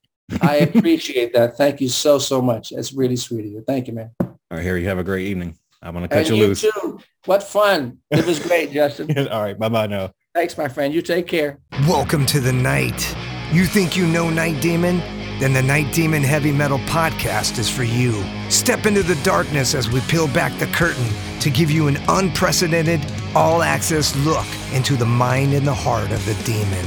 [0.43, 1.57] I appreciate that.
[1.57, 2.71] Thank you so, so much.
[2.71, 3.65] That's really sweet of you.
[3.67, 4.11] Thank you, man.
[4.21, 5.57] All right, Harry, you have a great evening.
[5.83, 6.61] I'm going to cut And you you loose.
[6.63, 7.01] too.
[7.27, 7.99] What fun.
[8.11, 9.29] It was great, Justin.
[9.29, 10.13] all right, bye-bye now.
[10.35, 10.95] Thanks, my friend.
[10.95, 11.59] You take care.
[11.89, 13.15] Welcome to the night.
[13.53, 14.99] You think you know Night Demon?
[15.41, 18.23] Then the Night Demon Heavy Metal Podcast is for you.
[18.51, 21.09] Step into the darkness as we peel back the curtain
[21.41, 23.01] to give you an unprecedented,
[23.35, 26.87] all access look into the mind and the heart of the demon.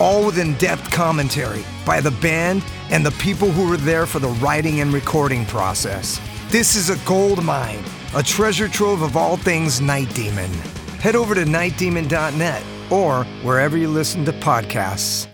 [0.00, 4.18] all with in depth commentary by the band and the people who were there for
[4.18, 6.20] the writing and recording process.
[6.48, 7.84] This is a gold mine,
[8.16, 10.50] a treasure trove of all things Night Demon.
[10.98, 15.29] Head over to nightdemon.net or wherever you listen to podcasts.